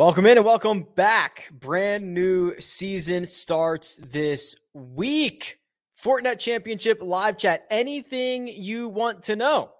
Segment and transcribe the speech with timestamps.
[0.00, 1.50] Welcome in and welcome back.
[1.52, 5.58] Brand new season starts this week.
[6.02, 7.66] Fortinet Championship live chat.
[7.70, 9.72] Anything you want to know?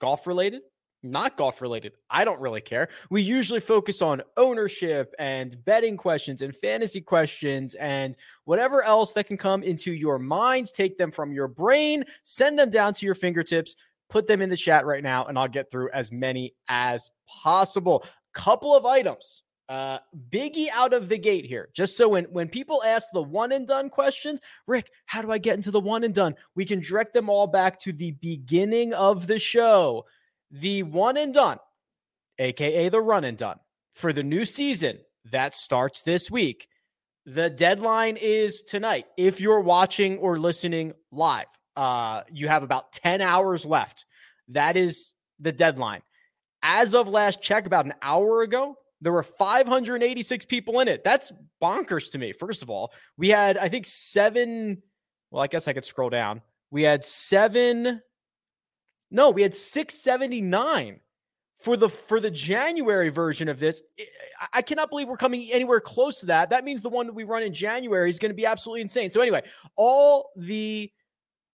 [0.00, 0.62] Golf related?
[1.04, 1.92] Not golf related.
[2.10, 2.88] I don't really care.
[3.10, 9.28] We usually focus on ownership and betting questions and fantasy questions and whatever else that
[9.28, 10.72] can come into your minds.
[10.72, 13.76] Take them from your brain, send them down to your fingertips,
[14.10, 18.04] put them in the chat right now, and I'll get through as many as possible
[18.38, 19.42] couple of items.
[19.68, 19.98] Uh,
[20.30, 23.68] Biggie out of the gate here, just so when when people ask the one and
[23.68, 26.36] done questions, Rick, how do I get into the one and done?
[26.54, 30.06] We can direct them all back to the beginning of the show,
[30.50, 31.58] the one and done,
[32.38, 33.58] aka the run and done
[33.92, 35.00] for the new season
[35.32, 36.68] that starts this week.
[37.26, 39.04] The deadline is tonight.
[39.18, 44.06] If you're watching or listening live, uh, you have about 10 hours left.
[44.48, 46.00] That is the deadline.
[46.62, 51.04] As of last check, about an hour ago, there were 586 people in it.
[51.04, 52.32] That's bonkers to me.
[52.32, 54.82] First of all, we had, I think, seven.
[55.30, 56.42] Well, I guess I could scroll down.
[56.70, 58.02] We had seven.
[59.10, 61.00] No, we had 679
[61.62, 63.82] for the for the January version of this.
[64.52, 66.50] I cannot believe we're coming anywhere close to that.
[66.50, 69.10] That means the one that we run in January is going to be absolutely insane.
[69.10, 69.42] So anyway,
[69.76, 70.90] all the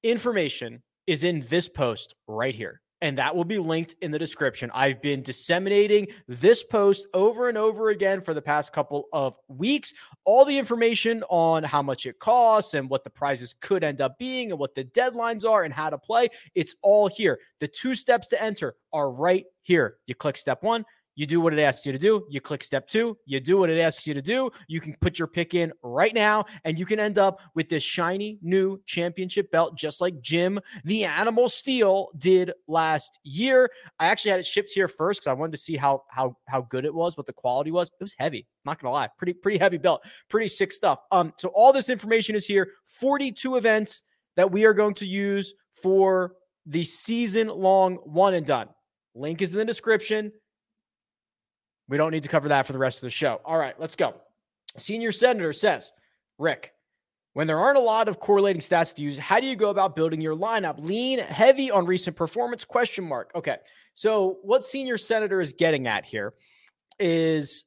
[0.03, 4.71] information is in this post right here and that will be linked in the description.
[4.73, 9.93] I've been disseminating this post over and over again for the past couple of weeks.
[10.25, 14.19] All the information on how much it costs and what the prizes could end up
[14.19, 16.29] being and what the deadlines are and how to play.
[16.55, 17.41] It's all here.
[17.61, 19.99] The two steps to enter are right here.
[20.07, 22.27] You click step one, you do what it asks you to do.
[22.29, 23.17] You click step two.
[23.27, 24.51] You do what it asks you to do.
[24.69, 27.83] You can put your pick in right now, and you can end up with this
[27.83, 33.71] shiny new championship belt, just like Jim the Animal Steel did last year.
[33.99, 36.63] I actually had it shipped here first because I wanted to see how how how
[36.63, 37.89] good it was, what the quality was.
[37.89, 38.47] It was heavy.
[38.65, 41.01] Not gonna lie, pretty pretty heavy belt, pretty sick stuff.
[41.11, 42.71] Um, so all this information is here.
[42.87, 44.03] Forty-two events
[44.37, 46.35] that we are going to use for
[46.67, 48.69] the season long one and done.
[49.15, 50.33] Link is in the description.
[51.89, 53.41] We don't need to cover that for the rest of the show.
[53.45, 54.15] All right, let's go.
[54.77, 55.93] Senior Senator says,
[56.39, 56.73] Rick,
[57.35, 59.97] when there aren't a lot of correlating stats to use, how do you go about
[59.97, 60.79] building your lineup?
[60.79, 62.65] Lean heavy on recent performance?
[62.65, 63.33] Question mark.
[63.35, 63.59] Okay.
[63.95, 66.35] So what senior senator is getting at here
[66.99, 67.65] is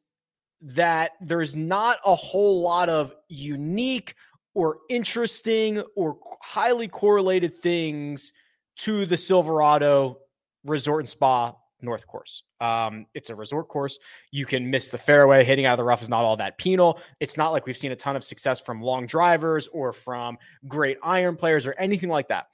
[0.61, 4.15] that there's not a whole lot of unique
[4.53, 8.33] or interesting or highly correlated things
[8.77, 10.19] to the Silverado
[10.63, 12.43] Resort and Spa North Course.
[12.59, 13.99] Um, it's a resort course.
[14.31, 15.43] You can miss the fairway.
[15.43, 16.99] Hitting out of the rough is not all that penal.
[17.19, 20.37] It's not like we've seen a ton of success from long drivers or from
[20.67, 22.47] great iron players or anything like that.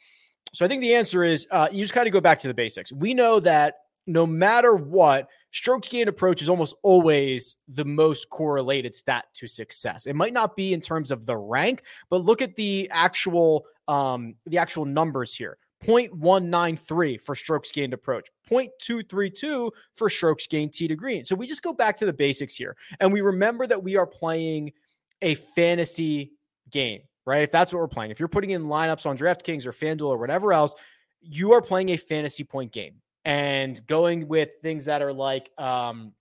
[0.53, 2.53] So I think the answer is uh, you just kind of go back to the
[2.53, 2.91] basics.
[2.91, 3.75] We know that
[4.05, 10.05] no matter what, strokes gained approach is almost always the most correlated stat to success.
[10.05, 14.35] It might not be in terms of the rank, but look at the actual um,
[14.45, 15.57] the actual numbers here.
[15.83, 21.25] 0.193 for strokes gained approach, 0.232 for strokes gained tee to green.
[21.25, 24.07] So we just go back to the basics here and we remember that we are
[24.07, 24.73] playing
[25.21, 26.31] a fantasy
[26.69, 27.43] game, right?
[27.43, 30.17] If that's what we're playing, if you're putting in lineups on DraftKings or FanDuel or
[30.17, 30.73] whatever else,
[31.21, 32.95] you are playing a fantasy point game
[33.25, 36.13] and going with things that are like, um,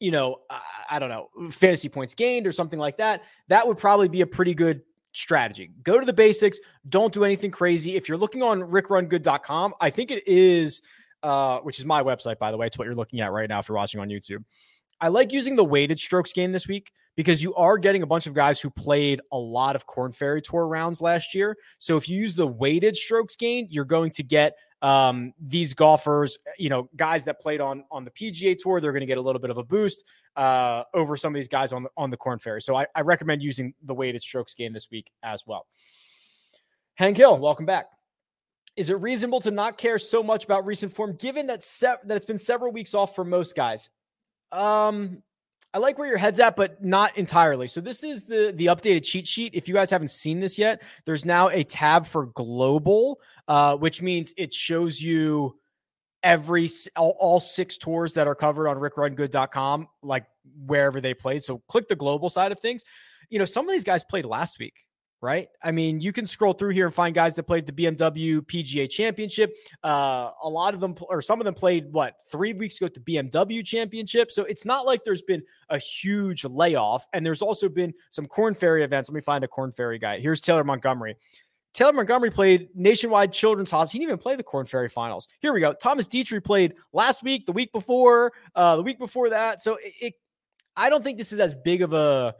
[0.00, 0.40] you know,
[0.90, 3.22] I don't know, fantasy points gained or something like that.
[3.48, 4.82] That would probably be a pretty good
[5.16, 5.70] strategy.
[5.82, 6.60] Go to the basics.
[6.88, 7.96] Don't do anything crazy.
[7.96, 10.82] If you're looking on rickrungood.com, I think it is,
[11.22, 12.66] uh, which is my website, by the way.
[12.66, 14.44] It's what you're looking at right now if you're watching on YouTube.
[15.00, 18.26] I like using the weighted strokes gain this week because you are getting a bunch
[18.26, 21.56] of guys who played a lot of Corn Ferry Tour rounds last year.
[21.78, 24.54] So if you use the weighted strokes gain, you're going to get
[24.86, 28.80] um, these golfers, you know, guys that played on on the PGA Tour.
[28.80, 30.04] They're going to get a little bit of a boost
[30.36, 32.62] uh, over some of these guys on the, on the Corn Ferry.
[32.62, 35.66] So I, I recommend using the weighted strokes gain this week as well.
[36.94, 37.86] Hank Hill, welcome back.
[38.76, 42.16] Is it reasonable to not care so much about recent form, given that se- that
[42.16, 43.90] it's been several weeks off for most guys?
[44.52, 45.20] Um,
[45.74, 47.66] I like where your head's at, but not entirely.
[47.66, 49.54] So this is the the updated cheat sheet.
[49.54, 54.00] If you guys haven't seen this yet, there's now a tab for global, uh, which
[54.00, 55.58] means it shows you
[56.22, 60.24] every all, all, six tours that are covered on rickrungood.com like
[60.66, 62.84] wherever they played so click the global side of things
[63.30, 64.85] you know some of these guys played last week
[65.22, 68.40] right i mean you can scroll through here and find guys that played the bmw
[68.42, 72.76] pga championship uh, a lot of them or some of them played what three weeks
[72.76, 77.24] ago at the bmw championship so it's not like there's been a huge layoff and
[77.24, 80.40] there's also been some corn ferry events let me find a corn ferry guy here's
[80.40, 81.16] taylor montgomery
[81.76, 83.92] Taylor Montgomery played Nationwide Children's Hospital.
[83.92, 85.28] He didn't even play the Corn Ferry Finals.
[85.40, 85.74] Here we go.
[85.74, 89.60] Thomas Detry played last week, the week before, uh, the week before that.
[89.60, 90.14] So it, it
[90.74, 92.34] I don't think this is as big of a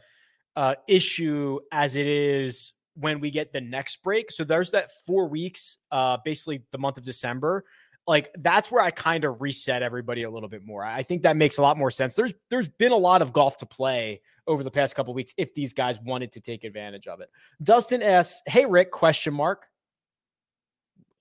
[0.56, 4.31] uh, issue as it is when we get the next break.
[4.31, 7.64] So there's that four weeks, uh, basically the month of December.
[8.06, 10.85] Like that's where I kind of reset everybody a little bit more.
[10.85, 12.14] I think that makes a lot more sense.
[12.14, 15.55] There's there's been a lot of golf to play over the past couple weeks if
[15.55, 17.29] these guys wanted to take advantage of it.
[17.62, 19.67] Dustin asks, "Hey Rick?" Question mark.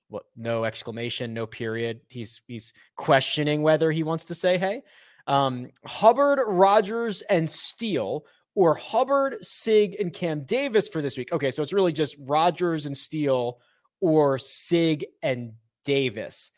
[0.09, 0.25] What?
[0.37, 2.01] No exclamation, no period.
[2.07, 4.83] He's he's questioning whether he wants to say hey.
[5.25, 11.31] Um, Hubbard, Rodgers, and Steele or Hubbard, Sigg, and Cam Davis for this week.
[11.31, 13.59] Okay, so it's really just Rodgers and Steele
[13.99, 15.53] or Sigg and
[15.83, 16.51] Davis.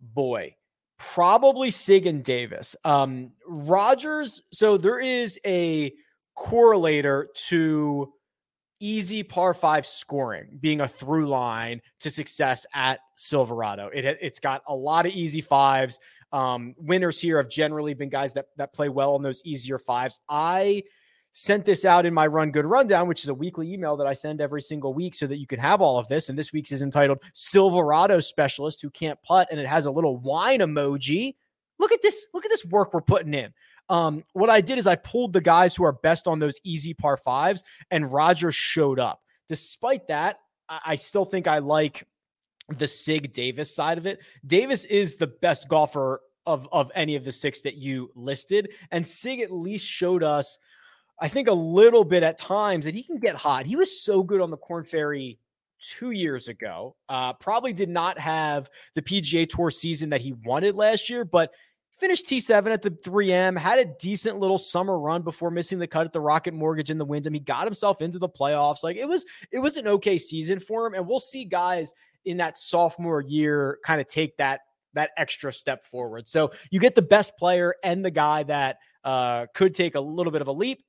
[0.00, 0.56] Boy,
[0.98, 2.74] probably Sigg and Davis.
[2.84, 5.92] Um, Rodgers, so there is a
[6.36, 8.12] correlator to
[8.80, 13.88] easy par five scoring being a through line to success at Silverado.
[13.88, 15.98] It, it's got a lot of easy fives.
[16.32, 20.18] Um, winners here have generally been guys that that play well on those easier fives.
[20.28, 20.82] I
[21.34, 24.14] sent this out in my Run Good Rundown, which is a weekly email that I
[24.14, 26.28] send every single week so that you can have all of this.
[26.28, 30.16] And this week's is entitled Silverado Specialist Who Can't Putt, and it has a little
[30.16, 31.34] wine emoji.
[31.80, 32.28] Look at this.
[32.32, 33.52] Look at this work we're putting in.
[33.88, 36.94] Um, what I did is I pulled the guys who are best on those easy
[36.94, 39.20] par fives, and Roger showed up.
[39.48, 40.38] Despite that,
[40.68, 42.06] I still think I like
[42.68, 44.20] the Sigg Davis side of it.
[44.46, 49.04] Davis is the best golfer of, of any of the six that you listed, and
[49.04, 50.58] Sigg at least showed us–
[51.20, 53.66] I think a little bit at times that he can get hot.
[53.66, 55.38] He was so good on the Corn Ferry
[55.80, 56.96] two years ago.
[57.08, 61.52] Uh, probably did not have the PGA Tour season that he wanted last year, but
[61.98, 66.06] finished T7 at the 3M, had a decent little summer run before missing the cut
[66.06, 67.34] at the Rocket Mortgage in the Wyndham.
[67.34, 68.82] He got himself into the playoffs.
[68.82, 71.94] Like it was, it was an okay season for him, and we'll see guys
[72.24, 74.60] in that sophomore year kind of take that
[74.94, 76.28] that extra step forward.
[76.28, 80.30] So you get the best player and the guy that uh, could take a little
[80.30, 80.84] bit of a leap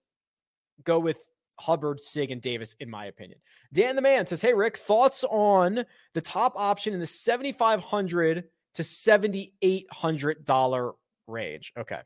[0.84, 1.24] go with
[1.58, 3.40] Hubbard, Sigg, and Davis, in my opinion.
[3.74, 8.46] Dan the man says, Hey, Rick, thoughts on the top option in the 7,500
[8.76, 10.94] to $7,800
[11.28, 11.74] range?
[11.78, 12.00] Okay.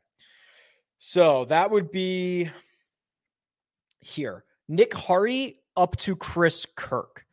[0.98, 2.50] So that would be
[4.00, 7.24] here Nick Hardy up to Chris Kirk.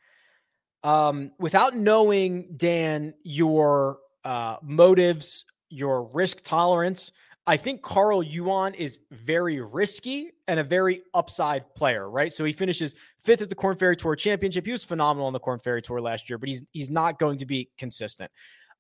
[0.84, 7.12] Um, without knowing, Dan, your uh, motives, your risk tolerance,
[7.50, 12.32] I think Carl Yuan is very risky and a very upside player, right?
[12.32, 14.66] So he finishes fifth at the Corn Ferry Tour Championship.
[14.66, 17.38] He was phenomenal on the Corn Ferry Tour last year, but he's he's not going
[17.38, 18.32] to be consistent.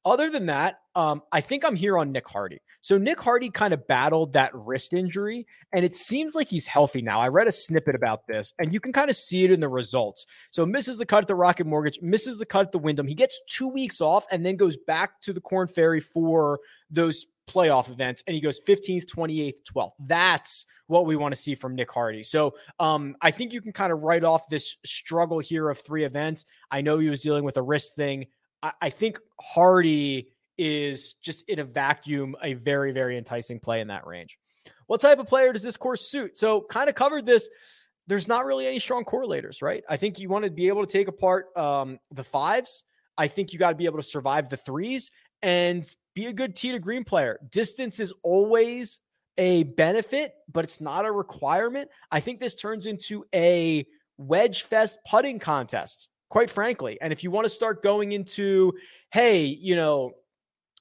[0.03, 2.59] Other than that, um, I think I'm here on Nick Hardy.
[2.81, 7.01] So Nick Hardy kind of battled that wrist injury, and it seems like he's healthy
[7.01, 7.19] now.
[7.19, 9.67] I read a snippet about this, and you can kind of see it in the
[9.67, 10.25] results.
[10.51, 13.07] So misses the cut at the Rocket Mortgage, misses the cut at the Wyndham.
[13.07, 16.59] He gets two weeks off, and then goes back to the Corn Ferry for
[16.89, 19.91] those playoff events and he goes 15th, 28th, 12th.
[19.99, 22.23] That's what we want to see from Nick Hardy.
[22.23, 26.03] So um, I think you can kind of write off this struggle here of three
[26.03, 26.45] events.
[26.69, 28.27] I know he was dealing with a wrist thing.
[28.61, 33.87] I, I think Hardy is just in a vacuum a very, very enticing play in
[33.87, 34.37] that range.
[34.87, 36.37] What type of player does this course suit?
[36.37, 37.49] So kind of covered this.
[38.07, 39.83] There's not really any strong correlators, right?
[39.89, 42.83] I think you want to be able to take apart um, the fives.
[43.17, 45.11] I think you got to be able to survive the threes.
[45.41, 45.85] And
[46.17, 47.39] be a good tee to green player.
[47.51, 49.01] Distance is always
[49.37, 51.91] a benefit, but it's not a requirement.
[52.11, 53.85] I think this turns into a
[54.17, 56.97] wedge fest putting contest, quite frankly.
[56.99, 58.73] And if you want to start going into,
[59.11, 60.13] hey, you know,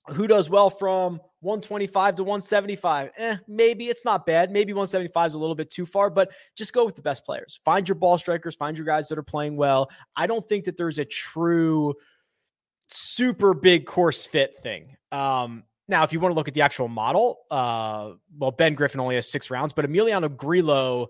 [0.06, 3.10] who does well from 125 to 175?
[3.18, 4.50] Eh, maybe it's not bad.
[4.50, 7.60] Maybe 175 is a little bit too far, but just go with the best players.
[7.62, 9.90] Find your ball strikers, find your guys that are playing well.
[10.16, 11.92] I don't think that there's a true
[12.88, 14.95] super big course fit thing.
[15.12, 19.00] Um, now, if you want to look at the actual model, uh, well, Ben Griffin
[19.00, 21.08] only has six rounds, but Emiliano Grillo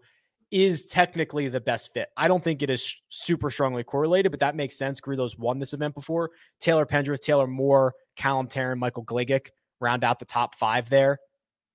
[0.51, 2.09] is technically the best fit.
[2.17, 5.01] I don't think it is super strongly correlated, but that makes sense.
[5.01, 6.31] Grillo's won this event before.
[6.61, 9.49] Taylor Pendrith, Taylor Moore, Callum Tarren, Michael Gligic
[9.81, 11.19] round out the top five there.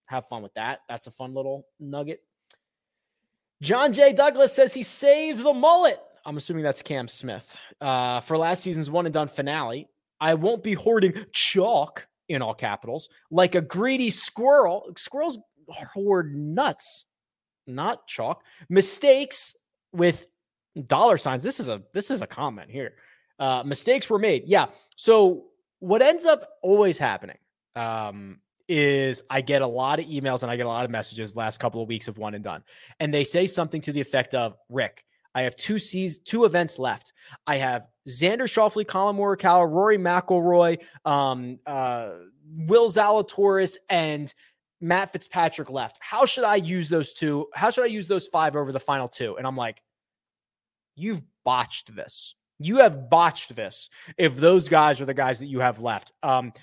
[0.06, 0.80] Have fun with that.
[0.88, 2.22] That's a fun little nugget.
[3.62, 4.14] John J.
[4.14, 6.02] Douglas says he saved the mullet.
[6.26, 9.88] I'm assuming that's Cam Smith uh, for last season's one and done finale.
[10.20, 14.92] I won't be hoarding chalk in all capitals like a greedy squirrel.
[14.98, 15.38] Squirrels
[15.70, 17.06] hoard nuts,
[17.68, 18.44] not chalk.
[18.70, 19.56] Mistakes
[19.94, 20.28] with
[20.88, 21.44] dollar signs.
[21.44, 22.94] This is a this is a comment here.
[23.40, 24.44] Uh, mistakes were made.
[24.46, 24.68] Yeah.
[24.96, 25.46] So
[25.80, 27.38] what ends up always happening
[27.76, 31.36] um, is I get a lot of emails and I get a lot of messages
[31.36, 32.64] last couple of weeks of one and done,
[33.00, 35.04] and they say something to the effect of Rick.
[35.34, 37.14] I have two seas, two events left.
[37.48, 42.14] I have Xander Schauffele, Collin Morikawa, Rory McIlroy, um, uh,
[42.54, 44.34] Will Zalatoris, and
[44.82, 46.00] Matt Fitzpatrick left.
[46.02, 47.48] How should I use those two?
[47.54, 49.38] How should I use those five over the final two?
[49.38, 49.82] And I'm like,
[50.96, 52.36] you've botched this.
[52.60, 56.12] You have botched this if those guys are the guys that you have left.
[56.22, 56.54] Um,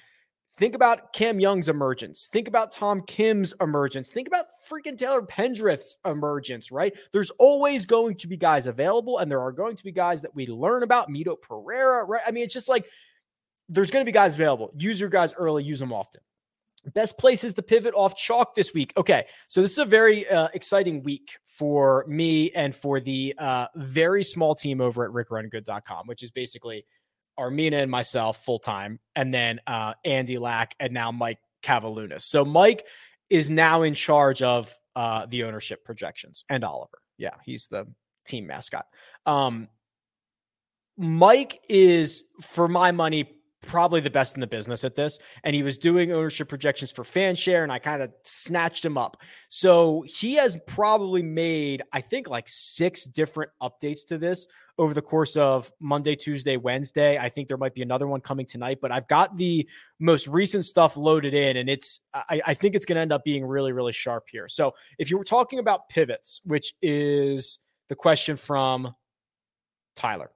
[0.58, 2.28] think about Cam Young's emergence.
[2.30, 4.10] Think about Tom Kim's emergence.
[4.10, 6.94] Think about freaking Taylor Pendrith's emergence, right?
[7.12, 10.34] There's always going to be guys available, and there are going to be guys that
[10.34, 11.08] we learn about.
[11.08, 12.22] Mito Pereira, right?
[12.26, 12.86] I mean, it's just like
[13.68, 14.72] there's going to be guys available.
[14.76, 16.20] Use your guys early, use them often.
[16.94, 18.92] Best places to pivot off chalk this week.
[18.96, 23.66] Okay, so this is a very uh, exciting week for me and for the uh,
[23.74, 26.84] very small team over at rickrungood.com, which is basically
[27.38, 32.22] Armina and myself full time, and then uh, Andy Lack and now Mike Cavalunas.
[32.22, 32.84] So Mike
[33.30, 36.98] is now in charge of uh, the ownership projections and Oliver.
[37.18, 37.86] Yeah, he's the
[38.26, 38.86] team mascot.
[39.26, 39.68] Um,
[40.96, 45.18] Mike is, for my money, probably the best in the business at this.
[45.44, 49.20] And he was doing ownership projections for Fanshare, and I kind of snatched him up.
[49.48, 54.46] So he has probably made, I think, like six different updates to this
[54.78, 57.18] over the course of Monday, Tuesday, Wednesday.
[57.18, 60.64] I think there might be another one coming tonight, but I've got the most recent
[60.64, 63.72] stuff loaded in, and it's I, I think it's going to end up being really,
[63.72, 64.48] really sharp here.
[64.48, 68.94] So if you were talking about pivots, which is the question from
[69.96, 70.30] Tyler.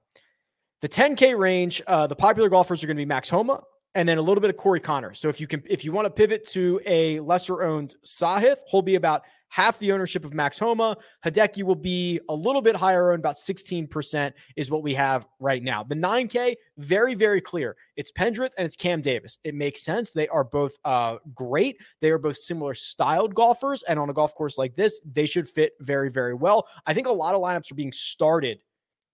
[0.83, 3.63] The 10K range, uh, the popular golfers are going to be Max Homa
[3.95, 5.17] and then a little bit of Corey Conners.
[5.17, 8.81] So if you can, if you want to pivot to a lesser owned Sahith, he'll
[8.81, 10.97] be about half the ownership of Max Homa.
[11.23, 15.63] Hideki will be a little bit higher owned, about 16% is what we have right
[15.63, 15.83] now.
[15.83, 17.77] The 9K, very, very clear.
[17.95, 19.37] It's Pendrith and it's Cam Davis.
[19.45, 20.11] It makes sense.
[20.11, 21.77] They are both uh, great.
[22.01, 23.83] They are both similar styled golfers.
[23.83, 26.67] And on a golf course like this, they should fit very, very well.
[26.85, 28.59] I think a lot of lineups are being started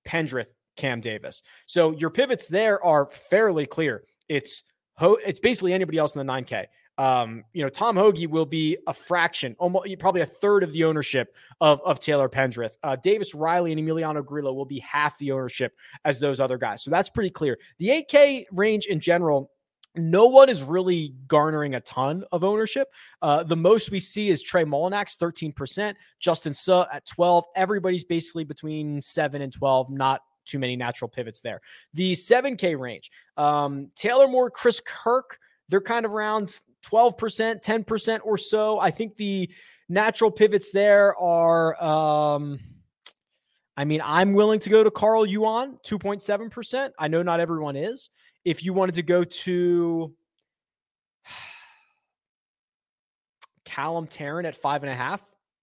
[0.07, 0.47] Pendrith
[0.79, 1.43] Cam Davis.
[1.65, 4.03] So your pivots there are fairly clear.
[4.27, 4.63] It's
[4.99, 6.65] Ho- it's basically anybody else in the 9K.
[6.97, 10.83] Um, you know, Tom Hoge will be a fraction, almost probably a third of the
[10.83, 12.73] ownership of, of Taylor Pendrith.
[12.83, 16.83] Uh, Davis Riley and Emiliano Grillo will be half the ownership as those other guys.
[16.83, 17.57] So that's pretty clear.
[17.77, 19.49] The 8K range in general,
[19.95, 22.89] no one is really garnering a ton of ownership.
[23.21, 27.45] Uh, the most we see is Trey Mullinax, 13%, Justin Suh at 12.
[27.55, 31.61] Everybody's basically between 7 and 12, not too many natural pivots there.
[31.93, 35.39] The 7K range, um, Taylor Moore, Chris Kirk,
[35.69, 38.79] they're kind of around 12%, 10% or so.
[38.79, 39.49] I think the
[39.87, 42.59] natural pivots there are, um,
[43.77, 46.91] I mean, I'm willing to go to Carl Yuan, 2.7%.
[46.97, 48.09] I know not everyone is.
[48.43, 50.13] If you wanted to go to
[53.65, 55.21] Callum Tarren at five and a half,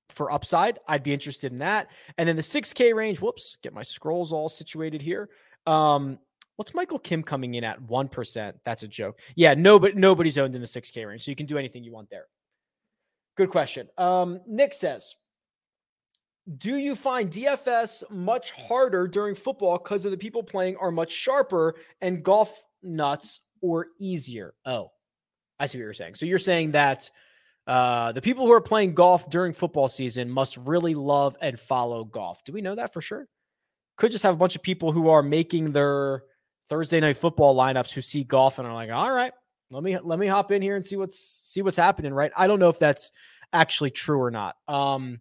[0.08, 1.88] for upside, I'd be interested in that.
[2.18, 5.28] And then the 6K range, whoops, get my scrolls all situated here.
[5.66, 6.18] Um,
[6.56, 8.52] what's Michael Kim coming in at 1%?
[8.64, 9.18] That's a joke.
[9.34, 12.10] Yeah, nobody nobody's owned in the 6K range, so you can do anything you want
[12.10, 12.26] there.
[13.36, 13.88] Good question.
[13.98, 15.14] Um, Nick says,
[16.58, 21.10] do you find DFS much harder during football because of the people playing are much
[21.10, 24.54] sharper and golf nuts or easier?
[24.64, 24.92] Oh,
[25.58, 26.14] I see what you're saying.
[26.14, 27.10] So you're saying that
[27.66, 32.04] uh, the people who are playing golf during football season must really love and follow
[32.04, 32.44] golf.
[32.44, 33.26] Do we know that for sure?
[33.96, 36.22] Could just have a bunch of people who are making their
[36.68, 39.32] Thursday night football lineups who see golf and are like, all right,
[39.70, 42.12] let me let me hop in here and see what's see what's happening.
[42.12, 42.30] Right?
[42.36, 43.10] I don't know if that's
[43.52, 44.56] actually true or not.
[44.68, 45.20] Um,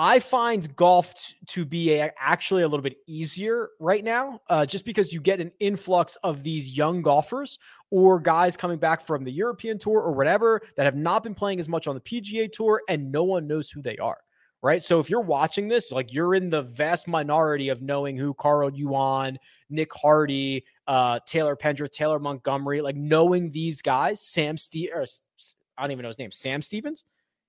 [0.00, 4.64] I find golf t- to be a, actually a little bit easier right now, uh,
[4.64, 7.58] just because you get an influx of these young golfers
[7.90, 11.58] or guys coming back from the European tour or whatever that have not been playing
[11.58, 14.18] as much on the PGA tour and no one knows who they are.
[14.62, 14.82] Right.
[14.82, 18.72] So if you're watching this, like you're in the vast minority of knowing who Carl
[18.72, 19.38] Yuan,
[19.68, 25.92] Nick Hardy, uh, Taylor Pendrith, Taylor Montgomery, like knowing these guys, Sam Steve, I don't
[25.92, 27.04] even know his name, Sam Stevens.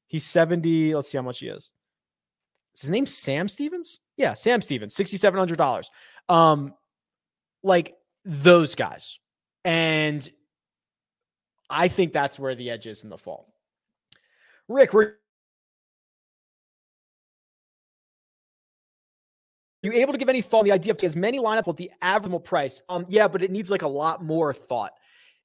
[0.08, 0.96] He's 70.
[0.96, 1.72] Let's see how much he is.
[2.80, 4.00] Is his name Sam Stevens?
[4.16, 5.90] Yeah, Sam Stevens, $6,700.
[6.30, 6.74] Um,
[7.62, 7.94] like
[8.24, 9.20] those guys.
[9.66, 10.28] And
[11.70, 13.54] I think that's where the edge is in the fall.
[14.70, 15.18] Rick, were
[19.84, 21.92] you able to give any thought on the idea of as many lineups with the
[22.02, 22.82] average price?
[22.88, 24.94] Um, yeah, but it needs like a lot more thought.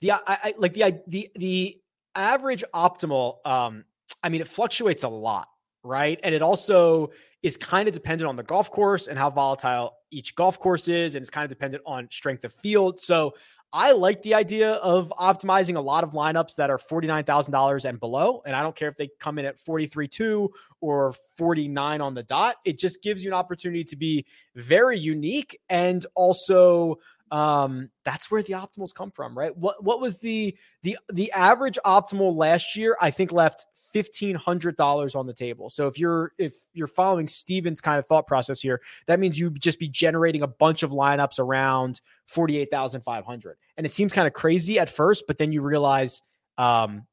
[0.01, 1.77] The I, I like the the the
[2.15, 3.45] average optimal.
[3.45, 3.87] Um,
[4.23, 5.49] I mean, it fluctuates a lot
[5.85, 6.19] right?
[6.25, 7.11] And it also
[7.43, 11.15] is kind of dependent on the golf course and how volatile each golf course is.
[11.15, 12.99] And it's kind of dependent on strength of field.
[12.99, 13.35] So
[13.73, 18.41] I like the idea of optimizing a lot of lineups that are $49,000 and below.
[18.47, 20.49] And I don't care if they come in at 43.2
[20.81, 22.57] or 49 on the dot.
[22.65, 24.25] It just gives you an opportunity to be
[24.55, 26.99] very unique and also
[27.31, 29.57] Um, that's where the optimals come from, right?
[29.57, 32.97] What what was the the the average optimal last year?
[33.01, 35.71] I think left fifteen hundred dollars on the table.
[35.71, 39.59] So if you're if you're following Steven's kind of thought process here, that means you'd
[39.59, 43.93] just be generating a bunch of lineups around forty eight thousand five hundred, and it
[43.93, 46.21] seems kind of crazy at first, but then you realize
[46.59, 47.07] um,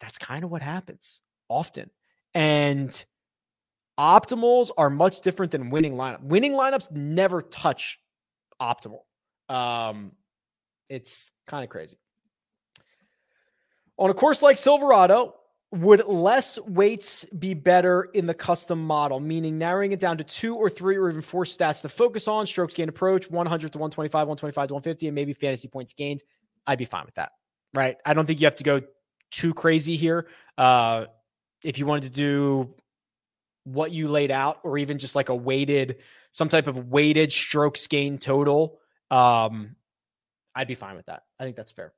[0.00, 1.88] that's kind of what happens often,
[2.34, 3.06] and
[3.98, 6.22] optimals are much different than winning lineup.
[6.22, 8.00] Winning lineups never touch
[8.60, 9.00] optimal.
[9.48, 10.12] Um,
[10.88, 11.96] it's kind of crazy.
[13.96, 15.34] On a course like Silverado,
[15.72, 20.56] would less weights be better in the custom model, meaning narrowing it down to two
[20.56, 24.12] or three or even four stats to focus on strokes gain approach 100 to 125,
[24.26, 26.24] 125 to 150, and maybe fantasy points gained?
[26.66, 27.32] I'd be fine with that.
[27.72, 27.96] Right.
[28.04, 28.82] I don't think you have to go
[29.30, 30.26] too crazy here.
[30.58, 31.06] Uh,
[31.62, 32.74] if you wanted to do
[33.62, 35.98] what you laid out, or even just like a weighted,
[36.32, 39.76] some type of weighted strokes gain total, um,
[40.54, 41.22] I'd be fine with that.
[41.38, 41.92] I think that's fair.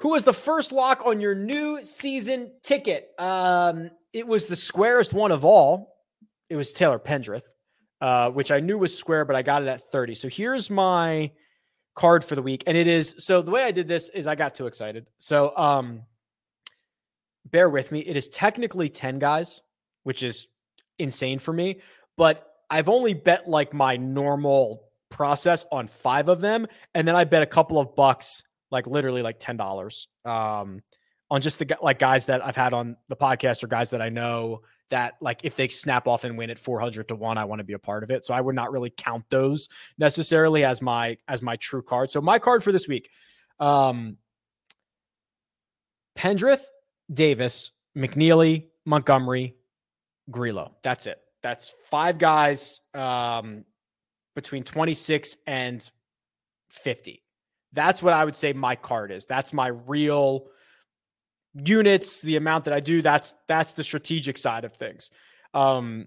[0.00, 3.10] Who was the first lock on your new season ticket?
[3.18, 5.96] Um, it was the squarest one of all.
[6.48, 7.44] It was Taylor Pendrith,
[8.00, 10.14] uh, which I knew was square, but I got it at 30.
[10.14, 11.32] So here's my
[11.94, 12.64] card for the week.
[12.66, 15.06] And it is so the way I did this is I got too excited.
[15.18, 16.02] So um
[17.44, 18.00] bear with me.
[18.00, 19.62] It is technically 10 guys,
[20.02, 20.46] which is
[20.98, 21.80] insane for me,
[22.16, 26.66] but I've only bet like my normal process on five of them.
[26.94, 30.82] And then I bet a couple of bucks like literally like ten dollars um,
[31.30, 34.08] on just the like guys that I've had on the podcast or guys that I
[34.08, 37.58] know that like if they snap off and win at 400 to 1 I want
[37.58, 38.24] to be a part of it.
[38.24, 39.68] So I would not really count those
[39.98, 42.10] necessarily as my as my true card.
[42.10, 43.10] So my card for this week
[43.58, 44.18] um
[46.16, 46.62] Pendrith,
[47.12, 49.54] Davis, McNealy, Montgomery,
[50.30, 50.76] Grillo.
[50.82, 51.20] That's it.
[51.42, 53.64] That's five guys um
[54.34, 55.90] between 26 and
[56.70, 57.22] 50.
[57.76, 59.26] That's what I would say my card is.
[59.26, 60.48] That's my real
[61.54, 63.02] units, the amount that I do.
[63.02, 65.10] That's that's the strategic side of things.
[65.54, 66.06] Um,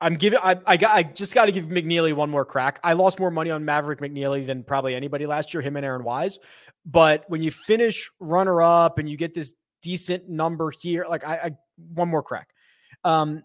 [0.00, 0.38] I'm giving.
[0.42, 2.78] I I, got, I just got to give McNealy one more crack.
[2.84, 5.62] I lost more money on Maverick McNealy than probably anybody last year.
[5.62, 6.38] Him and Aaron Wise.
[6.86, 11.34] But when you finish runner up and you get this decent number here, like I,
[11.36, 11.50] I
[11.94, 12.50] one more crack.
[13.04, 13.42] Um,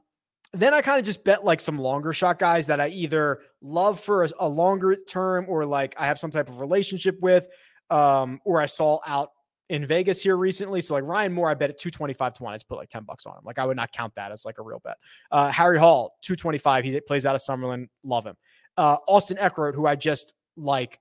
[0.59, 3.99] then I kind of just bet like some longer shot guys that I either love
[3.99, 7.47] for a, a, longer term or like I have some type of relationship with,
[7.89, 9.31] um, or I saw out
[9.69, 10.81] in Vegas here recently.
[10.81, 12.53] So like Ryan Moore, I bet at 225 to one.
[12.53, 13.41] I just put like 10 bucks on him.
[13.43, 14.97] Like I would not count that as like a real bet.
[15.31, 16.83] Uh, Harry Hall, 225.
[16.83, 17.87] He plays out of Summerlin.
[18.03, 18.35] Love him.
[18.77, 20.99] Uh, Austin Eckroat, who I just like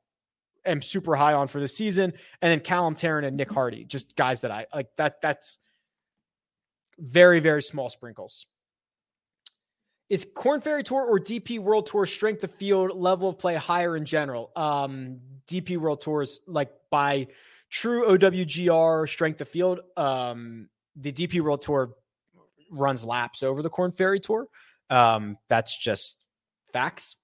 [0.65, 2.13] am super high on for the season.
[2.41, 5.21] And then Callum Tarren and Nick Hardy, just guys that I like that.
[5.21, 5.59] That's
[6.99, 8.47] very, very small sprinkles.
[10.11, 13.97] Is Corn Ferry Tour or DP World Tour strength of field level of play higher
[13.97, 14.53] in general?
[14.55, 17.29] Um, DP World Tours like by
[17.71, 19.81] true OWGR strength of field.
[19.97, 21.95] Um, the DP World Tour
[22.71, 24.47] runs laps over the Corn Ferry Tour.
[24.91, 26.23] Um, that's just
[26.73, 27.17] facts.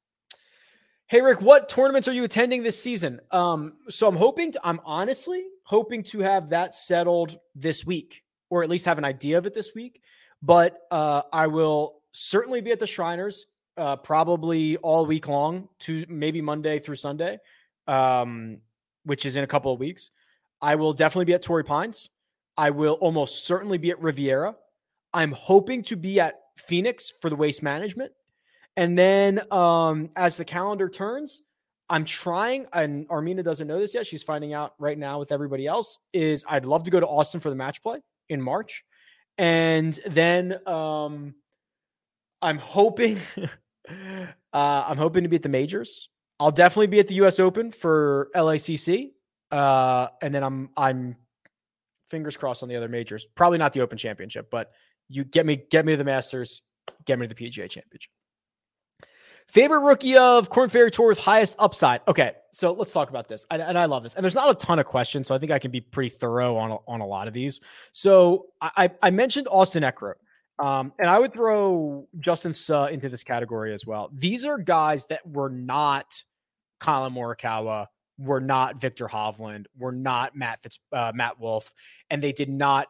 [1.06, 3.20] Hey Rick, what tournaments are you attending this season?
[3.30, 8.62] Um, so I'm hoping to, I'm honestly hoping to have that settled this week, or
[8.62, 10.00] at least have an idea of it this week.
[10.40, 13.46] But uh, I will certainly be at the Shriners,
[13.76, 17.38] uh, probably all week long, to maybe Monday through Sunday,
[17.86, 18.58] um,
[19.04, 20.10] which is in a couple of weeks.
[20.60, 22.10] I will definitely be at Torrey Pines.
[22.56, 24.54] I will almost certainly be at Riviera.
[25.12, 28.12] I'm hoping to be at Phoenix for the waste management.
[28.76, 31.42] And then um, as the calendar turns,
[31.88, 34.06] I'm trying, and Armina doesn't know this yet.
[34.06, 35.98] She's finding out right now with everybody else.
[36.12, 38.84] Is I'd love to go to Austin for the match play in March,
[39.38, 41.34] and then um,
[42.42, 43.44] I'm hoping uh,
[44.52, 46.08] I'm hoping to be at the majors.
[46.38, 49.12] I'll definitely be at the US Open for LACC.
[49.50, 51.16] Uh, and then I'm I'm
[52.08, 53.26] fingers crossed on the other majors.
[53.34, 54.72] Probably not the Open Championship, but
[55.08, 56.62] you get me get me to the Masters,
[57.04, 58.10] get me to the PGA Championship.
[59.48, 62.02] Favorite rookie of Corn Ferry Tour with highest upside.
[62.06, 63.46] Okay, so let's talk about this.
[63.50, 64.14] And, and, I love this.
[64.14, 66.56] And there's not a ton of questions, so I think I can be pretty thorough
[66.56, 67.60] on a, on a lot of these.
[67.90, 70.14] So I, I mentioned Austin Eckroat.
[70.62, 74.10] Um, and I would throw Justin Suh into this category as well.
[74.12, 76.22] These are guys that were not
[76.80, 77.86] Collin Morikawa,
[78.18, 81.72] were not Viktor Hovland, were not Matt Fitz, uh, Matt Wolff,
[82.10, 82.88] and they did not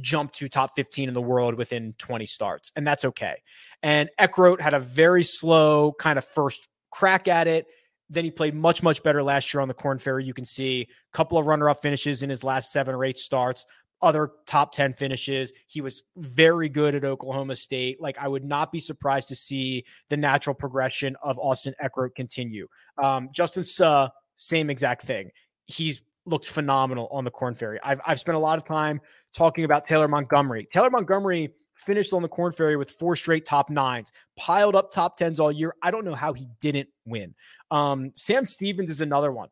[0.00, 3.36] jump to top 15 in the world within 20 starts, and that's okay.
[3.82, 7.66] And Eckroat had a very slow kind of first crack at it.
[8.10, 10.24] Then he played much, much better last year on the Corn Ferry.
[10.24, 13.18] You can see a couple of runner up finishes in his last seven or eight
[13.18, 13.64] starts,
[14.00, 15.52] other top 10 finishes.
[15.66, 18.00] He was very good at Oklahoma State.
[18.00, 22.68] Like, I would not be surprised to see the natural progression of Austin Eckroat continue.
[23.02, 25.30] Um, Justin Suh, same exact thing.
[25.66, 27.78] He's looked phenomenal on the Corn Ferry.
[27.82, 29.00] I've, I've spent a lot of time
[29.34, 30.66] talking about Taylor Montgomery.
[30.70, 35.16] Taylor Montgomery finished on the Corn Ferry with four straight top nines, piled up top
[35.16, 35.74] tens all year.
[35.82, 37.34] I don't know how he didn't win.
[37.70, 39.48] Um, Sam Stevens is another one.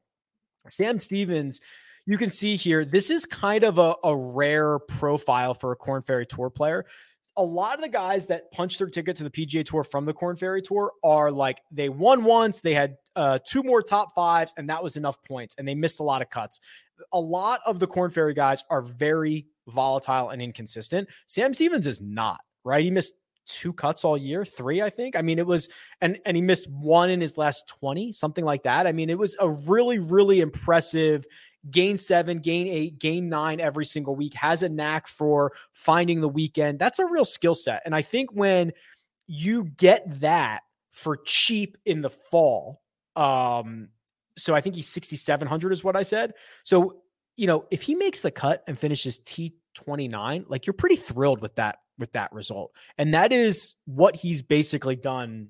[0.69, 1.61] Sam Stevens
[2.07, 6.03] you can see here, this is kind of a, a rare profile for a Corn
[6.03, 6.87] Ferry Tour player.
[7.37, 10.15] A lot of the guys that punch their ticket to the PGA Tour from the
[10.15, 14.55] Corn Ferry Tour are like they won once, they had uh, two more top fives,
[14.57, 16.61] and that was enough points, and they missed a lot of cuts.
[17.13, 21.09] A lot of the Corn Ferry guys are very volatile and inconsistent.
[21.27, 22.85] Sam Stevens is not, right?
[22.85, 23.15] He missed
[23.47, 25.17] two cuts all year, three, I think.
[25.17, 25.69] I mean, it was,
[26.01, 28.87] and and he missed one in his last 20, something like that.
[28.87, 31.25] I mean, it was a really, really impressive
[31.71, 36.29] gain seven, gain eight, gain nine every single week, has a knack for finding the
[36.29, 36.79] weekend.
[36.79, 37.83] That's a real skill set.
[37.85, 38.73] And I think when
[39.27, 42.83] you get that for cheap in the fall,
[43.17, 43.89] um,
[44.37, 46.35] so I think he's 6,700 is what I said.
[46.65, 46.99] So,
[47.37, 51.55] you know, if he makes the cut and finishes T29, like you're pretty thrilled with
[51.57, 52.73] that, with that result.
[52.99, 55.49] And that is what he's basically done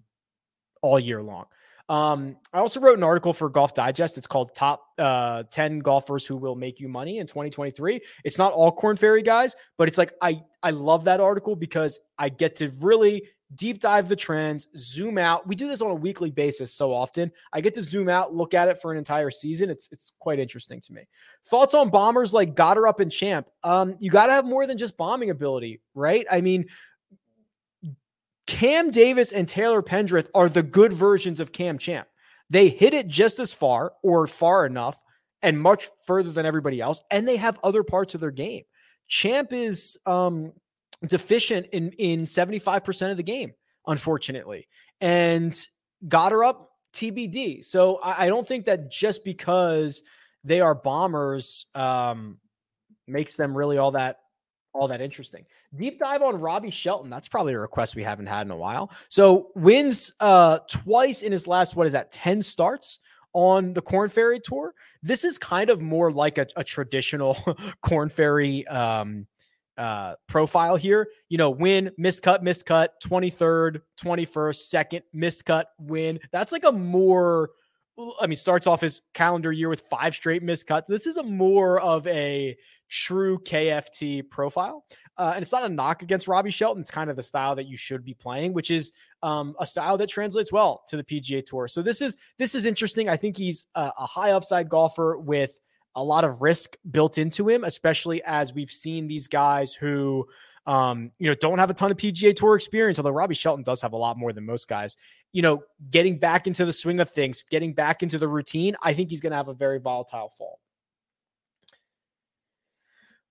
[0.83, 1.47] all year long.
[1.89, 4.19] Um, I also wrote an article for Golf Digest.
[4.19, 8.01] It's called Top uh, 10 Golfers Who Will Make You Money in 2023.
[8.25, 12.01] It's not all Corn Ferry guys, but it's like I I love that article because
[12.19, 13.23] I get to really
[13.55, 15.47] deep dive the trends, zoom out.
[15.47, 17.31] We do this on a weekly basis so often.
[17.53, 19.71] I get to zoom out, look at it for an entire season.
[19.71, 21.03] It's it's quite interesting to me.
[21.47, 23.49] Thoughts on bombers like Gotterup and Champ?
[23.63, 26.27] Um, you got to have more than just bombing ability, right?
[26.31, 26.67] I mean,
[28.47, 32.09] Cam Davis and Taylor Pendrith are the good versions of Cam Champ.
[32.51, 35.01] They hit it just as far or far enough
[35.43, 38.65] and much further than everybody else, and they have other parts of their game.
[39.09, 40.53] Champ is um,
[41.05, 43.53] deficient in in 75% of the game,
[43.87, 44.69] unfortunately.
[45.01, 45.55] And
[46.07, 47.65] Gotterup TBD.
[47.65, 50.03] So I, I, don't think that just because
[50.45, 52.39] they are bombers um,
[53.07, 54.19] makes them really all that
[54.73, 55.45] all that interesting.
[55.75, 57.11] Deep dive on Robbie Shelton.
[57.11, 58.91] That's probably a request we haven't had in a while.
[59.09, 63.01] So wins uh twice in his last, what is that, 10 starts
[63.33, 64.75] on the Corn Ferry Tour.
[65.03, 67.37] This is kind of more like a, a traditional
[67.83, 69.27] Corn Ferry um
[69.77, 71.09] uh profile here.
[71.29, 76.19] You know, win, miscut, miscut, 23rd, 21st, second, miscut, win.
[76.33, 77.51] That's like a more
[78.21, 80.87] I mean, starts off his calendar year with five straight miscuts.
[80.87, 82.57] This is a more of a
[82.89, 84.85] true KFT profile.
[85.17, 86.83] Uh, and it's not a knock against Robbie Shelton.
[86.83, 89.97] It's kind of the style that you should be playing, which is um, a style
[89.97, 91.69] that translates well to the PGA Tour.
[91.69, 93.09] So this is this is interesting.
[93.09, 95.59] I think he's a, a high upside golfer with
[95.97, 100.27] a lot of risk built into him, especially as we've seen these guys who
[100.67, 103.81] um, you know, don't have a ton of PGA Tour experience, although Robbie Shelton does
[103.83, 104.97] have a lot more than most guys.
[105.33, 108.93] You know, getting back into the swing of things, getting back into the routine, I
[108.93, 110.61] think he's going to have a very volatile fall.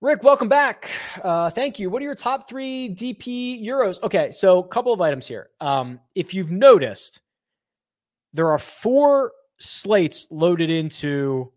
[0.00, 0.90] Rick, welcome back.
[1.22, 1.90] Uh, thank you.
[1.90, 4.02] What are your top three DP Euros?
[4.02, 5.48] Okay, so a couple of items here.
[5.60, 7.20] Um, if you've noticed,
[8.32, 11.50] there are four slates loaded into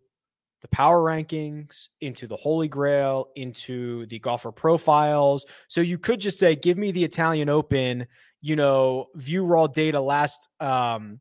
[0.61, 5.45] the power rankings, into the Holy Grail, into the golfer profiles.
[5.67, 8.07] So you could just say, give me the Italian Open,
[8.41, 11.19] you know, view raw data last um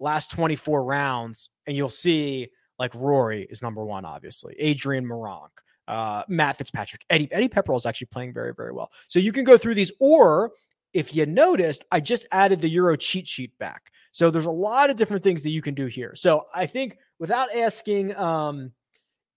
[0.00, 4.54] last 24 rounds, and you'll see like Rory is number one, obviously.
[4.58, 5.50] Adrian Meronk,
[5.86, 8.90] uh, Matt Fitzpatrick, Eddie Eddie Pepperell is actually playing very very well.
[9.08, 10.52] So you can go through these, or
[10.92, 13.90] if you noticed, I just added the Euro cheat sheet back.
[14.12, 16.14] So there's a lot of different things that you can do here.
[16.14, 18.72] So I think without asking um,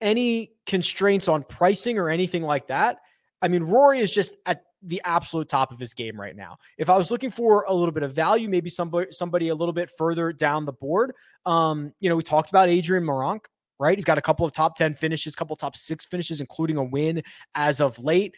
[0.01, 2.99] any constraints on pricing or anything like that,
[3.41, 6.57] I mean Rory is just at the absolute top of his game right now.
[6.77, 9.73] If I was looking for a little bit of value, maybe somebody somebody a little
[9.73, 11.13] bit further down the board,
[11.45, 13.41] um, you know, we talked about Adrian Meronk
[13.79, 13.97] right?
[13.97, 17.23] He's got a couple of top 10 finishes, couple top six finishes, including a win
[17.55, 18.35] as of late.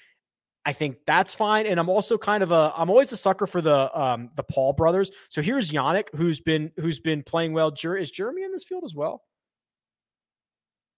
[0.66, 1.66] I think that's fine.
[1.66, 4.74] And I'm also kind of a I'm always a sucker for the um the Paul
[4.74, 5.10] brothers.
[5.30, 7.72] So here's Yannick who's been who's been playing well.
[7.72, 9.24] Jer- is Jeremy in this field as well?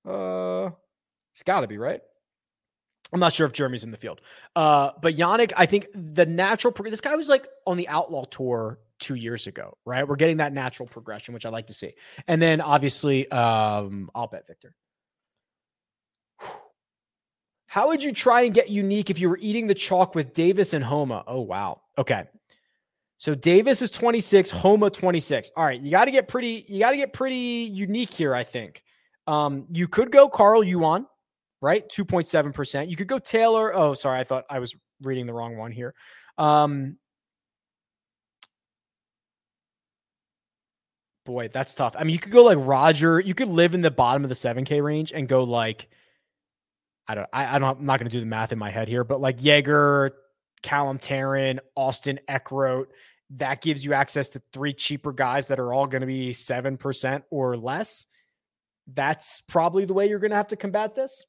[0.07, 0.71] Uh
[1.33, 2.01] it's gotta be, right?
[3.13, 4.21] I'm not sure if Jeremy's in the field.
[4.55, 8.79] Uh, but Yannick, I think the natural this guy was like on the outlaw tour
[8.99, 10.07] two years ago, right?
[10.07, 11.93] We're getting that natural progression, which I like to see.
[12.27, 14.73] And then obviously, um, I'll bet Victor.
[17.67, 20.73] How would you try and get unique if you were eating the chalk with Davis
[20.73, 21.23] and Homa?
[21.25, 21.81] Oh, wow.
[21.97, 22.25] Okay.
[23.17, 25.51] So Davis is 26, Homa 26.
[25.55, 28.43] All right, you got to get pretty you got to get pretty unique here, I
[28.43, 28.83] think.
[29.27, 31.05] Um, you could go Carl Yuan,
[31.61, 31.87] right?
[31.87, 32.89] 2.7%.
[32.89, 33.73] You could go Taylor.
[33.73, 34.19] Oh, sorry.
[34.19, 35.93] I thought I was reading the wrong one here.
[36.37, 36.97] Um,
[41.25, 41.95] boy, that's tough.
[41.97, 43.19] I mean, you could go like Roger.
[43.19, 45.87] You could live in the bottom of the 7K range and go like,
[47.07, 48.87] I don't, I, I don't, I'm not going to do the math in my head
[48.87, 50.13] here, but like Jaeger,
[50.61, 52.85] Callum Tarren, Austin Eckroat,
[53.31, 57.23] that gives you access to three cheaper guys that are all going to be 7%
[57.29, 58.05] or less.
[58.87, 61.25] That's probably the way you're going to have to combat this.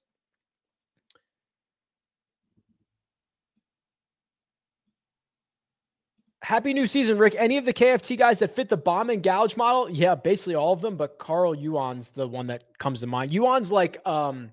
[6.43, 7.37] Happy new season, Rick.
[7.39, 9.89] Any of the KFT guys that fit the bomb and gouge model?
[9.89, 13.33] Yeah, basically all of them, but Carl Yuan's the one that comes to mind.
[13.33, 14.51] Yuan's like um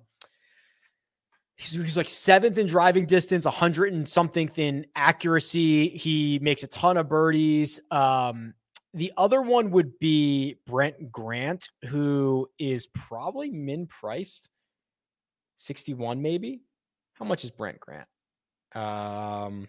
[1.55, 5.89] he's, he's like seventh in driving distance, a hundred and something in accuracy.
[5.89, 7.79] He makes a ton of birdies.
[7.89, 8.53] Um
[8.93, 14.49] the other one would be Brent Grant, who is probably min priced
[15.58, 16.62] 61, maybe.
[17.13, 18.08] How much is Brent Grant?
[18.73, 19.67] Um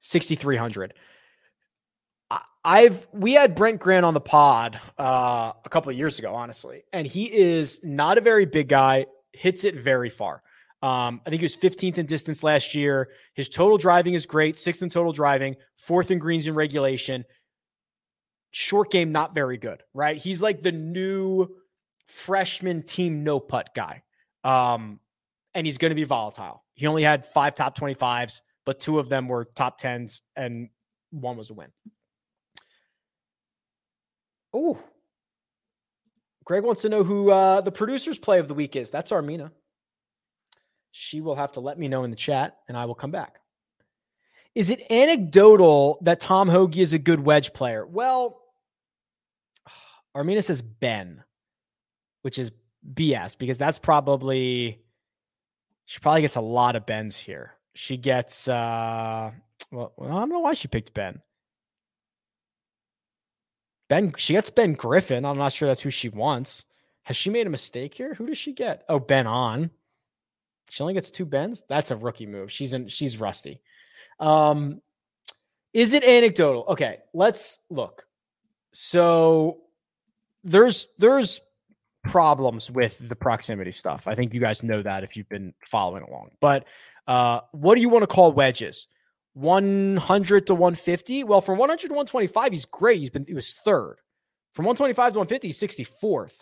[0.00, 0.94] 6,300.
[2.64, 6.82] I've we had Brent Grant on the pod uh, a couple of years ago, honestly,
[6.92, 9.06] and he is not a very big guy.
[9.32, 10.42] Hits it very far.
[10.82, 13.10] Um, I think he was 15th in distance last year.
[13.34, 17.24] His total driving is great, sixth in total driving, fourth in greens in regulation.
[18.52, 20.16] Short game, not very good, right?
[20.16, 21.48] He's like the new
[22.06, 24.02] freshman team no putt guy,
[24.42, 25.00] um,
[25.54, 26.64] and he's going to be volatile.
[26.74, 30.68] He only had five top 25s but two of them were top tens and
[31.10, 31.68] one was a win.
[34.52, 34.78] Oh,
[36.44, 38.90] Greg wants to know who uh, the producer's play of the week is.
[38.90, 39.50] That's Armina.
[40.92, 43.40] She will have to let me know in the chat and I will come back.
[44.54, 47.86] Is it anecdotal that Tom Hoge is a good wedge player?
[47.86, 48.40] Well,
[50.16, 51.22] Armina says Ben,
[52.22, 52.50] which is
[52.94, 54.80] BS because that's probably,
[55.86, 57.54] she probably gets a lot of Bens here.
[57.74, 59.30] She gets uh
[59.70, 61.20] well, I don't know why she picked Ben.
[63.88, 65.24] Ben she gets Ben Griffin.
[65.24, 66.64] I'm not sure that's who she wants.
[67.04, 68.14] Has she made a mistake here?
[68.14, 68.84] Who does she get?
[68.88, 69.70] Oh, Ben An.
[70.70, 71.62] She only gets two bends.
[71.68, 72.50] That's a rookie move.
[72.50, 73.60] She's in she's rusty.
[74.18, 74.80] Um
[75.72, 76.64] is it anecdotal?
[76.68, 78.06] Okay, let's look.
[78.72, 79.58] So
[80.42, 81.40] there's there's
[82.04, 84.06] problems with the proximity stuff.
[84.06, 86.30] I think you guys know that if you've been following along.
[86.40, 86.64] But
[87.06, 88.86] uh, what do you want to call wedges?
[89.34, 91.24] 100 to 150?
[91.24, 93.00] Well, from 100 to 125, he's great.
[93.00, 93.96] He's been he was third.
[94.54, 96.32] From 125 to 150, he's 64th.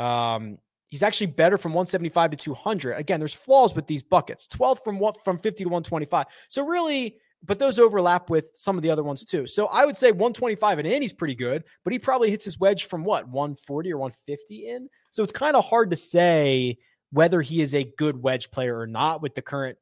[0.00, 0.58] Um,
[0.90, 2.94] he's actually better from 175 to 200.
[2.94, 4.46] Again, there's flaws with these buckets.
[4.48, 6.26] 12th from what from 50 to 125.
[6.48, 9.46] So really, but those overlap with some of the other ones too.
[9.46, 12.60] So I would say 125 and in, he's pretty good, but he probably hits his
[12.60, 14.88] wedge from what 140 or 150 in.
[15.10, 16.78] So it's kind of hard to say
[17.12, 19.78] whether he is a good wedge player or not with the current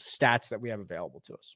[0.00, 1.54] stats that we have available to us?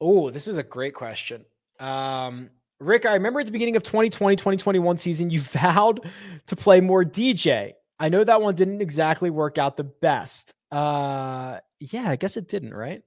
[0.00, 1.44] Oh, this is a great question.
[1.78, 2.50] Um,
[2.80, 6.10] Rick, I remember at the beginning of 2020, 2021 season, you vowed
[6.46, 7.72] to play more DJ.
[7.98, 10.54] I know that one didn't exactly work out the best.
[10.72, 13.02] Uh, yeah, I guess it didn't, right?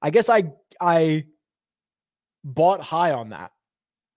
[0.00, 1.24] I guess I I
[2.42, 3.52] bought high on that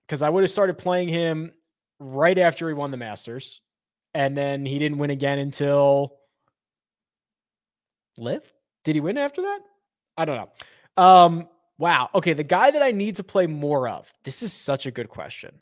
[0.08, 1.52] because I would have started playing him
[2.00, 3.60] right after he won the Masters,
[4.14, 6.18] and then he didn't win again until
[8.18, 8.52] LIV?
[8.84, 9.60] Did he win after that?
[10.18, 11.04] I don't know.
[11.04, 12.10] Um, wow.
[12.14, 14.14] Okay, the guy that I need to play more of.
[14.24, 15.62] This is such a good question.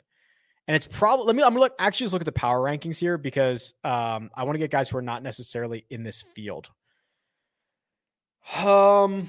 [0.68, 2.98] And it's probably let me I'm gonna look actually just look at the power rankings
[2.98, 6.70] here because um I want to get guys who are not necessarily in this field.
[8.64, 9.28] Um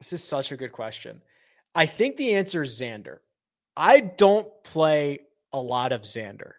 [0.00, 1.22] this is such a good question.
[1.74, 3.18] I think the answer is Xander.
[3.76, 5.20] I don't play
[5.52, 6.52] a lot of Xander.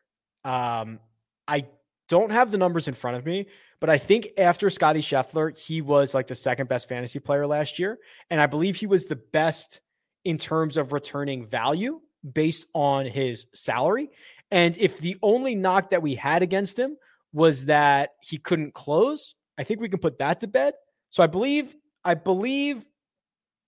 [0.43, 0.99] Um,
[1.47, 1.65] I
[2.07, 3.47] don't have the numbers in front of me,
[3.79, 7.79] but I think after Scotty Scheffler, he was like the second best fantasy player last
[7.79, 7.99] year.
[8.29, 9.81] And I believe he was the best
[10.23, 12.01] in terms of returning value
[12.33, 14.09] based on his salary.
[14.51, 16.97] And if the only knock that we had against him
[17.33, 20.73] was that he couldn't close, I think we can put that to bed.
[21.11, 22.85] So I believe, I believe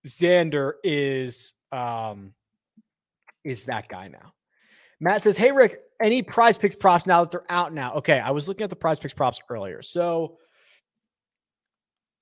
[0.06, 2.32] Xander is um
[3.44, 4.32] is that guy now.
[5.00, 7.94] Matt says, Hey Rick, any PrizePicks props now that they're out now?
[7.94, 9.82] Okay, I was looking at the PrizePicks props earlier.
[9.82, 10.38] So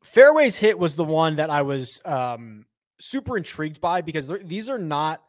[0.03, 2.67] Fairways hit was the one that I was um,
[3.01, 5.23] super intrigued by because these are not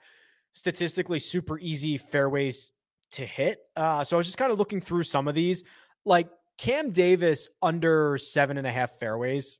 [0.54, 2.72] statistically super easy fairways
[3.12, 3.60] to hit.
[3.76, 5.64] Uh, so I was just kind of looking through some of these.
[6.06, 9.60] Like Cam Davis under seven and a half fairways,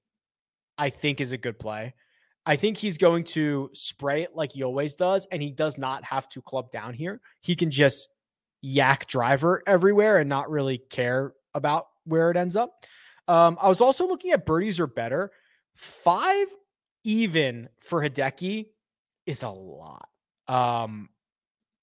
[0.78, 1.94] I think is a good play.
[2.48, 6.06] I think he's going to spray it like he always does, and he does not
[6.06, 7.20] have to club down here.
[7.42, 8.08] He can just
[8.62, 12.86] yak driver everywhere and not really care about where it ends up.
[13.28, 15.30] Um, I was also looking at birdies or better.
[15.76, 16.48] Five
[17.04, 18.68] even for Hideki
[19.26, 20.08] is a lot.
[20.48, 21.10] Um,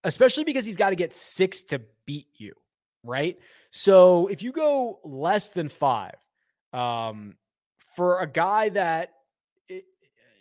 [0.03, 2.55] especially because he's got to get six to beat you,
[3.03, 3.39] right?
[3.71, 6.17] So if you go less than five,
[6.73, 7.35] um,
[7.97, 9.11] for a guy that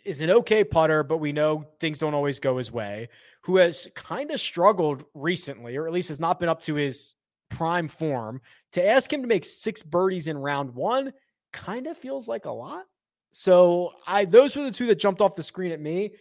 [0.04, 3.08] is an okay putter, but we know things don't always go his way,
[3.42, 7.14] who has kind of struggled recently, or at least has not been up to his
[7.50, 8.40] prime form,
[8.72, 11.12] to ask him to make six birdies in round one
[11.52, 12.84] kind of feels like a lot.
[13.32, 16.12] So I those were the two that jumped off the screen at me.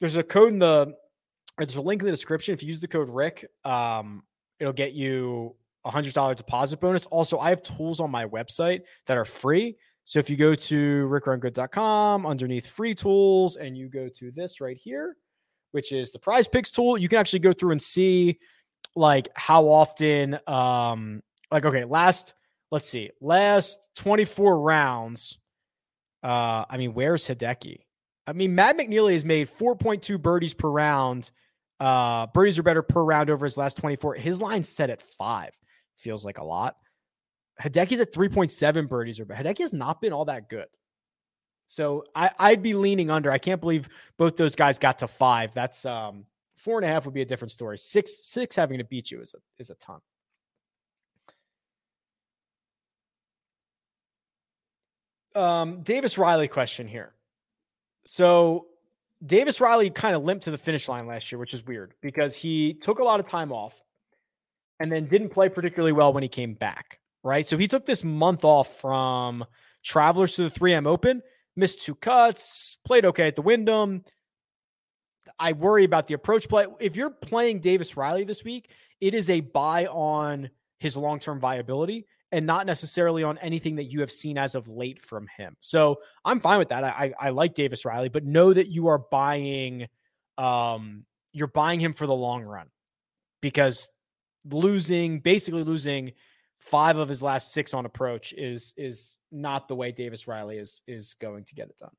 [0.00, 0.94] There's a code in the
[1.58, 2.54] there's a link in the description.
[2.54, 4.22] If you use the code Rick, um,
[4.58, 7.06] it'll get you a hundred dollar deposit bonus.
[7.06, 9.76] Also, I have tools on my website that are free.
[10.04, 14.76] So if you go to rickrungood.com underneath free tools and you go to this right
[14.76, 15.16] here,
[15.72, 18.38] which is the PrizePicks tool, you can actually go through and see
[18.94, 22.34] like how often um like okay, last
[22.70, 25.38] let's see, last 24 rounds.
[26.22, 27.78] Uh I mean, where's Hideki?
[28.26, 31.30] I mean, Matt McNealy has made 4.2 birdies per round.
[31.80, 34.14] Uh birdies are better per round over his last 24.
[34.16, 35.58] His line's set at five.
[35.96, 36.76] Feels like a lot.
[37.62, 40.66] Hideki's at 3.7 birdies or Hideki has not been all that good.
[41.68, 43.30] So I, I'd be leaning under.
[43.30, 45.54] I can't believe both those guys got to five.
[45.54, 47.78] That's um four and a half would be a different story.
[47.78, 50.00] Six, six having to beat you is a is a ton.
[55.34, 57.12] Um, Davis Riley question here.
[58.04, 58.66] So
[59.24, 62.36] Davis Riley kind of limped to the finish line last year, which is weird because
[62.36, 63.82] he took a lot of time off
[64.78, 67.48] and then didn't play particularly well when he came back right?
[67.48, 69.44] So he took this month off from
[69.82, 71.22] Travelers to the 3M Open,
[71.56, 74.04] missed two cuts, played okay at the Wyndham.
[75.38, 76.66] I worry about the approach play.
[76.78, 81.40] If you're playing Davis Riley this week, it is a buy on his long term
[81.40, 85.56] viability and not necessarily on anything that you have seen as of late from him.
[85.60, 86.84] So I'm fine with that.
[86.84, 89.88] I, I like Davis Riley, but know that you are buying,
[90.36, 92.68] um, you're buying him for the long run
[93.40, 93.88] because
[94.44, 96.12] losing, basically losing
[96.60, 100.82] five of his last six on approach is is not the way Davis Riley is
[100.86, 101.90] is going to get it done.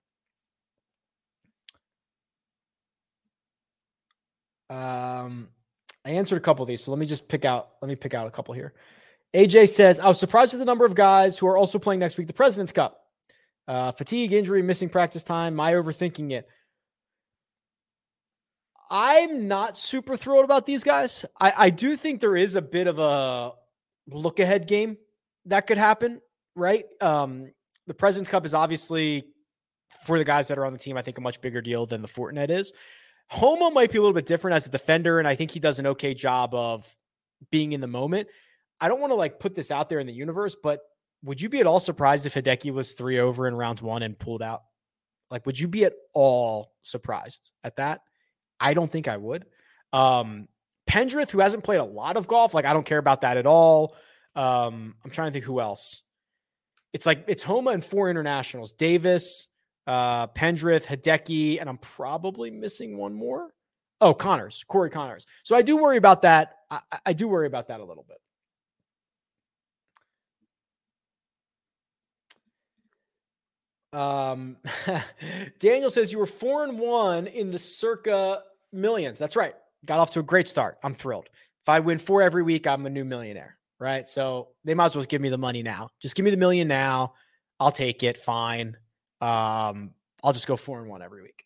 [4.68, 5.50] Um,
[6.04, 7.70] I answered a couple of these, so let me just pick out.
[7.82, 8.74] Let me pick out a couple here.
[9.34, 12.18] AJ says, "I was surprised with the number of guys who are also playing next
[12.18, 13.02] week the President's Cup.
[13.68, 15.60] Uh, fatigue, injury, missing practice time.
[15.60, 16.48] I overthinking it?"
[18.89, 21.26] I'm not super thrilled about these guys.
[21.39, 23.54] I, I do think there is a bit of a
[24.08, 24.98] look ahead game
[25.46, 26.22] that could happen,
[26.56, 26.86] right?
[27.02, 27.48] Um,
[27.88, 29.26] the President's Cup is obviously
[30.06, 32.02] for the guys that are on the team, I think a much bigger deal than
[32.02, 32.74] the Fortinet is.
[33.28, 35.80] Homa might be a little bit different as a defender, and I think he does
[35.80, 36.96] an okay job of
[37.52, 38.28] being in the moment.
[38.80, 40.82] I don't want to like put this out there in the universe, but
[41.24, 44.18] would you be at all surprised if Hideki was three over in round one and
[44.18, 44.62] pulled out?
[45.32, 48.02] Like, would you be at all surprised at that?
[48.60, 49.46] I don't think I would.
[49.91, 50.48] Um,
[50.88, 53.45] Pendrith, who hasn't played a lot of golf, like I don't care about that at
[53.45, 53.95] all.
[54.36, 56.02] Um, I'm trying to think who else.
[56.93, 59.48] It's like it's Homa and four internationals: Davis,
[59.88, 63.50] uh, Pendrith, Hideki, and I'm probably missing one more.
[64.00, 65.26] Oh, Conners, Corey Conners.
[65.43, 66.56] So I do worry about that.
[66.69, 68.17] I, I do worry about that a little bit.
[74.00, 74.58] Um,
[75.60, 79.17] Daniel says you were four and one in the circa millions.
[79.17, 80.78] That's right got off to a great start.
[80.84, 81.30] I'm thrilled.
[81.63, 84.08] If I win four every week, I'm a new millionaire, right?
[84.08, 85.89] So they might as well give me the money now.
[86.00, 87.13] Just give me the million now.
[87.60, 88.17] I'll take it.
[88.17, 88.78] Fine.
[89.21, 89.91] Um,
[90.24, 91.45] I'll just go four and one every week.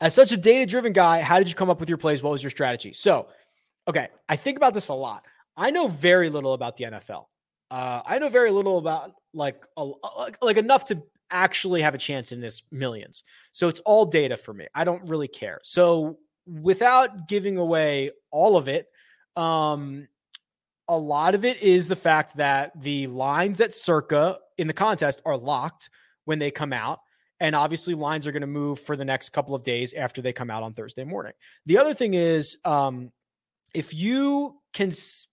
[0.00, 2.22] As such a data driven guy, how did you come up with your plays?
[2.22, 2.92] What was your strategy?
[2.92, 3.28] So,
[3.88, 5.24] okay, I think about this a lot.
[5.56, 7.24] I know very little about the NFL.
[7.70, 9.90] Uh, I know very little about like a,
[10.42, 13.24] like enough to actually have a chance in this millions.
[13.52, 14.66] So it's all data for me.
[14.74, 15.60] I don't really care.
[15.64, 18.86] So without giving away all of it,
[19.36, 20.08] um,
[20.88, 25.22] a lot of it is the fact that the lines at Circa in the contest
[25.24, 25.88] are locked
[26.24, 27.00] when they come out.
[27.40, 30.32] And obviously, lines are going to move for the next couple of days after they
[30.32, 31.32] come out on Thursday morning.
[31.66, 33.10] The other thing is, um,
[33.74, 35.26] if you can s-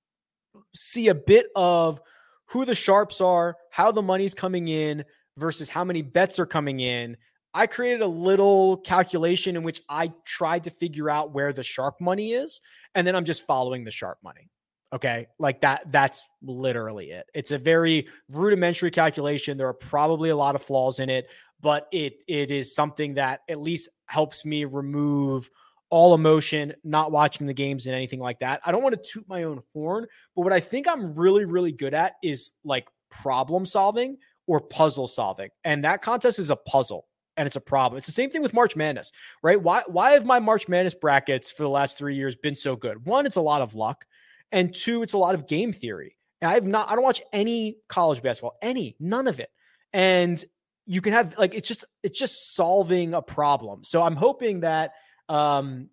[0.75, 2.01] see a bit of
[2.47, 5.05] who the sharps are, how the money's coming in
[5.37, 7.17] versus how many bets are coming in,
[7.53, 11.99] I created a little calculation in which I tried to figure out where the sharp
[11.99, 12.61] money is,
[12.95, 14.49] and then I'm just following the sharp money.
[14.93, 15.27] Okay.
[15.39, 17.25] Like that, that's literally it.
[17.33, 19.57] It's a very rudimentary calculation.
[19.57, 21.27] There are probably a lot of flaws in it,
[21.61, 25.49] but it it is something that at least helps me remove
[25.89, 28.61] all emotion, not watching the games and anything like that.
[28.65, 31.73] I don't want to toot my own horn, but what I think I'm really, really
[31.73, 35.49] good at is like problem solving or puzzle solving.
[35.63, 37.07] And that contest is a puzzle
[37.37, 37.97] and it's a problem.
[37.97, 39.11] It's the same thing with March Madness,
[39.41, 39.61] right?
[39.61, 43.05] Why why have my March Madness brackets for the last 3 years been so good?
[43.05, 44.05] One, it's a lot of luck,
[44.51, 46.17] and two, it's a lot of game theory.
[46.41, 49.49] I've not I don't watch any college basketball, any, none of it.
[49.93, 50.43] And
[50.85, 53.83] you can have like it's just it's just solving a problem.
[53.83, 54.93] So I'm hoping that
[55.29, 55.89] um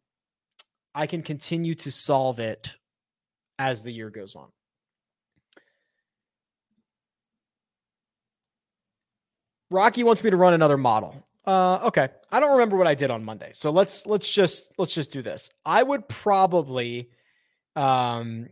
[0.95, 2.75] I can continue to solve it
[3.59, 4.49] as the year goes on.
[9.71, 11.28] Rocky wants me to run another model.
[11.49, 12.11] Uh, okay.
[12.31, 13.53] I don't remember what I did on Monday.
[13.55, 15.49] So let's let's just let's just do this.
[15.65, 17.09] I would probably
[17.75, 18.49] um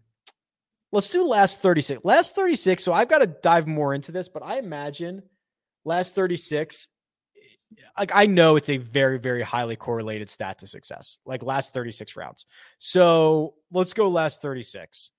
[0.92, 2.02] let's do last 36.
[2.06, 2.82] Last 36.
[2.82, 5.22] So I've got to dive more into this, but I imagine
[5.84, 6.88] last 36
[7.98, 12.16] like I know it's a very, very highly correlated stat to success, like last 36
[12.16, 12.46] rounds.
[12.78, 15.10] So let's go last 36.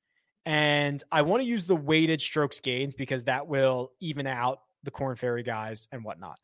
[0.48, 4.90] And I want to use the weighted strokes gains because that will even out the
[4.90, 6.40] Korn Ferry guys and whatnot.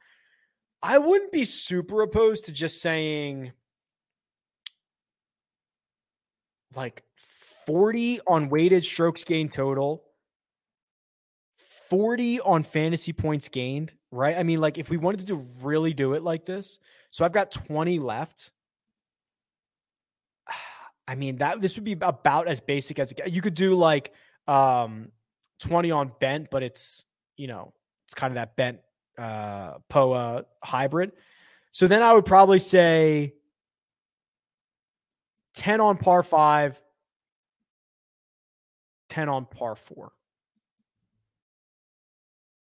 [0.85, 3.53] I wouldn't be super opposed to just saying
[6.75, 7.03] like
[7.65, 10.03] 40 on weighted strokes gained total,
[11.89, 14.35] 40 on fantasy points gained, right?
[14.37, 16.79] I mean, like if we wanted to really do it like this,
[17.11, 18.51] so I've got 20 left.
[21.07, 24.11] I mean, that this would be about as basic as you could do like
[24.49, 25.13] um
[25.59, 27.05] 20 on bent, but it's
[27.37, 27.73] you know,
[28.05, 28.79] it's kind of that bent
[29.17, 31.11] uh POA hybrid.
[31.71, 33.33] So then I would probably say
[35.55, 36.81] 10 on par five,
[39.09, 40.11] 10 on par four.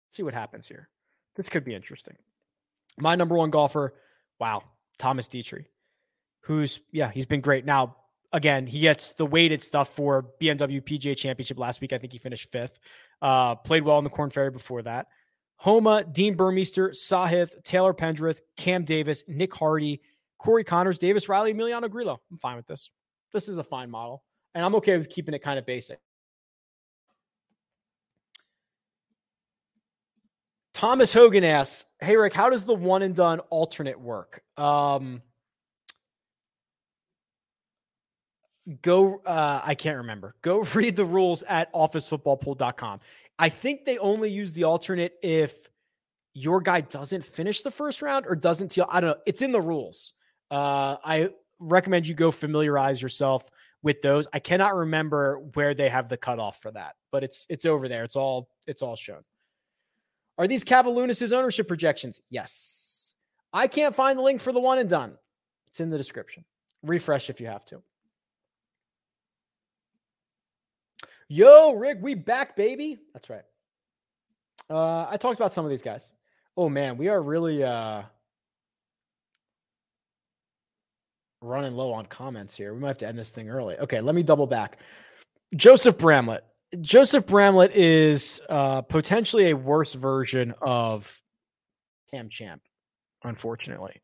[0.10, 0.89] See what happens here.
[1.36, 2.16] This could be interesting.
[3.00, 3.94] My number one golfer,
[4.39, 4.64] wow,
[5.00, 5.66] Thomas Detry,
[6.41, 7.66] who's, yeah, he's been great.
[7.66, 7.96] Now,
[8.32, 11.94] again, he gets the weighted stuff for BMW PGA Championship last week.
[11.94, 12.78] I think he finished fifth.
[13.22, 15.08] Uh, played well in the Korn Ferry before that.
[15.64, 20.01] Homa, Dean Burmester, Sahith, Taylor Pendrith, Cam Davis, Nick Hardy,
[20.38, 22.20] Corey Conners, Davis Riley, Emiliano Grillo.
[22.30, 22.89] I'm fine with this.
[23.32, 24.26] This is a fine model.
[24.53, 25.99] And I'm okay with keeping it kind of basic.
[30.74, 34.43] Thomas Hogan asks, Hey Rick, how does the one and done alternate work?
[34.57, 35.22] Um
[38.82, 40.36] go uh I can't remember.
[40.41, 42.99] Go read the rules at officefootballpool.com.
[43.39, 45.67] I think they only use the alternate if
[46.34, 48.88] your guy doesn't finish the first round or doesn't teal.
[48.89, 49.23] I don't know.
[49.25, 50.13] It's in the rules.
[50.49, 51.29] Uh, I
[51.59, 53.45] recommend you go familiarize yourself
[53.81, 54.27] with those.
[54.34, 58.03] I cannot remember where they have the cutoff for that, but it's it's over there.
[58.03, 59.23] It's all it's all shown.
[60.38, 62.19] Are these Cavalunas' ownership projections?
[62.29, 63.13] Yes.
[63.51, 65.15] I can't find the link for the one and done.
[65.67, 66.43] It's in the description.
[66.81, 67.84] Refresh if you have to.
[71.28, 72.99] Yo, Rick, we back, baby.
[73.13, 73.43] That's right.
[74.69, 76.13] Uh, I talked about some of these guys.
[76.55, 78.03] Oh man, we are really uh
[81.41, 82.74] running low on comments here.
[82.74, 83.78] We might have to end this thing early.
[83.78, 84.78] Okay, let me double back.
[85.55, 86.45] Joseph Bramlett.
[86.82, 91.21] Joseph Bramlett is uh, potentially a worse version of
[92.09, 92.61] Cam Champ,
[93.24, 94.01] unfortunately.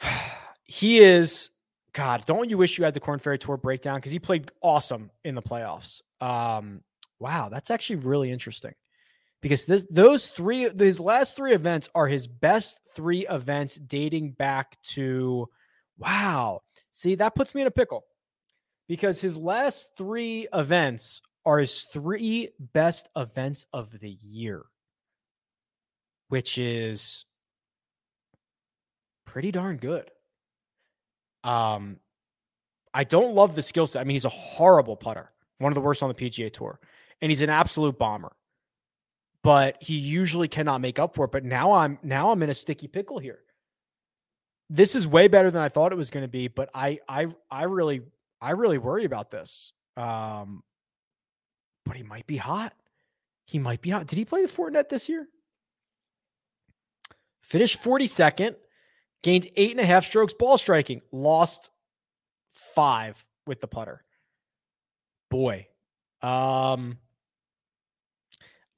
[0.64, 1.50] he is
[1.96, 3.96] God, don't you wish you had the Korn Ferry Tour breakdown?
[3.96, 6.02] Because he played awesome in the playoffs.
[6.20, 6.82] Um,
[7.18, 8.74] wow, that's actually really interesting.
[9.40, 14.76] Because this those three his last three events are his best three events dating back
[14.90, 15.48] to
[15.96, 16.60] wow.
[16.90, 18.04] See, that puts me in a pickle.
[18.88, 24.64] Because his last three events are his three best events of the year,
[26.28, 27.24] which is
[29.24, 30.10] pretty darn good.
[31.46, 31.98] Um,
[32.92, 34.00] I don't love the skill set.
[34.00, 36.80] I mean, he's a horrible putter, one of the worst on the PGA Tour,
[37.22, 38.32] and he's an absolute bomber.
[39.42, 41.30] But he usually cannot make up for it.
[41.30, 43.38] But now I'm now I'm in a sticky pickle here.
[44.68, 47.28] This is way better than I thought it was going to be, but I I
[47.48, 48.02] I really
[48.40, 49.72] I really worry about this.
[49.96, 50.64] Um,
[51.84, 52.74] but he might be hot.
[53.46, 54.08] He might be hot.
[54.08, 55.28] Did he play the Fortinet this year?
[57.40, 58.56] Finished 42nd
[59.26, 61.70] gained eight and a half strokes ball striking, lost
[62.48, 64.04] five with the putter.
[65.30, 65.66] Boy,
[66.22, 66.98] um,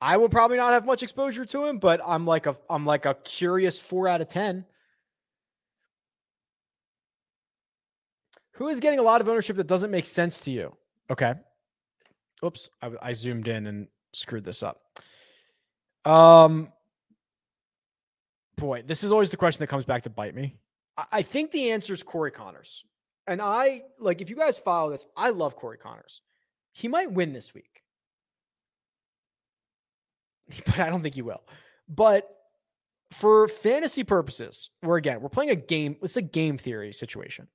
[0.00, 3.04] I will probably not have much exposure to him, but I'm like a I'm like
[3.04, 4.64] a curious four out of ten.
[8.52, 10.74] Who is getting a lot of ownership that doesn't make sense to you?
[11.10, 11.34] Okay.
[12.42, 14.80] Oops, I, I zoomed in and screwed this up.
[16.06, 16.72] Um,
[18.58, 20.56] boy, this is always the question that comes back to bite me.
[21.12, 22.84] I think the answer is Corey Conners.
[23.26, 26.22] And I like if you guys follow this, I love Corey Conners.
[26.72, 27.82] He might win this week.
[30.66, 31.42] But I don't think he will.
[31.88, 32.26] But
[33.10, 35.96] for fantasy purposes, we're again, we're playing a game.
[36.02, 37.48] It's a game theory situation.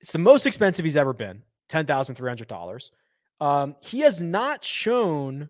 [0.00, 2.90] It's the most expensive he's ever been, $10,300.
[3.40, 5.48] Um, he has not shown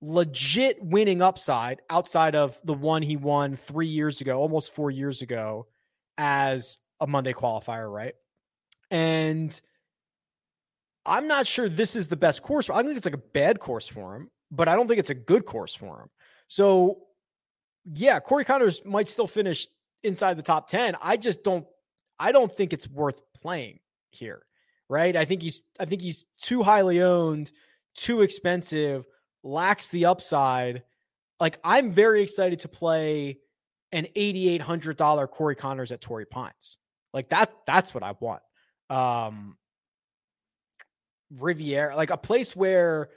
[0.00, 5.22] legit winning upside outside of the one he won three years ago, almost four years
[5.22, 5.66] ago,
[6.16, 8.14] as a Monday qualifier, right?
[8.90, 9.58] And
[11.04, 12.70] I'm not sure this is the best course.
[12.70, 15.10] I don't think it's like a bad course for him, but I don't think it's
[15.10, 16.10] a good course for him.
[16.48, 16.98] So,
[17.92, 19.66] yeah, Corey Conners might still finish
[20.02, 20.96] inside the top 10.
[21.02, 21.66] I just don't
[22.20, 23.78] I don't think it's worth playing
[24.10, 24.42] here.
[24.88, 25.16] Right?
[25.16, 27.52] I think he's I think he's too highly owned,
[27.94, 29.06] too expensive
[29.42, 30.82] lacks the upside.
[31.40, 33.38] Like I'm very excited to play
[33.92, 36.78] an $8,800 Corey Conners at Torrey Pines.
[37.12, 38.42] Like that, that's what I want.
[38.90, 39.56] Um,
[41.38, 43.10] Riviera, like a place where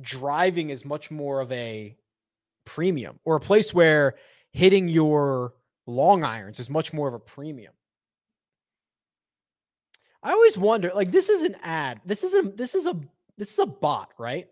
[0.00, 1.96] driving is much more of a
[2.64, 4.14] premium or a place where
[4.52, 5.54] hitting your
[5.86, 7.72] long irons is much more of a premium.
[10.22, 12.00] I always wonder, like this is an ad.
[12.04, 12.96] This is a this is a
[13.36, 14.48] this is a bot, right?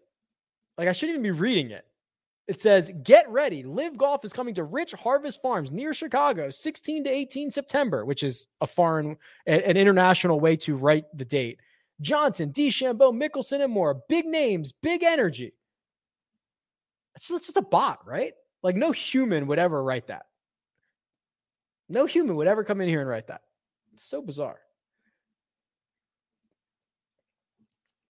[0.78, 1.84] Like I shouldn't even be reading it.
[2.48, 3.64] It says, "Get ready!
[3.64, 8.22] LIV Golf is coming to Rich Harvest Farms near Chicago, 16 to 18 September, which
[8.22, 9.16] is a foreign,
[9.46, 11.58] an international way to write the date.
[12.00, 14.02] Johnson, DeChambeau, Mickelson, and more.
[14.08, 15.54] Big names, big energy.
[17.16, 18.34] It's just a bot, right?
[18.62, 20.26] Like no human would ever write that.
[21.88, 23.42] No human would ever come in here and write that.
[23.94, 24.58] It's so bizarre.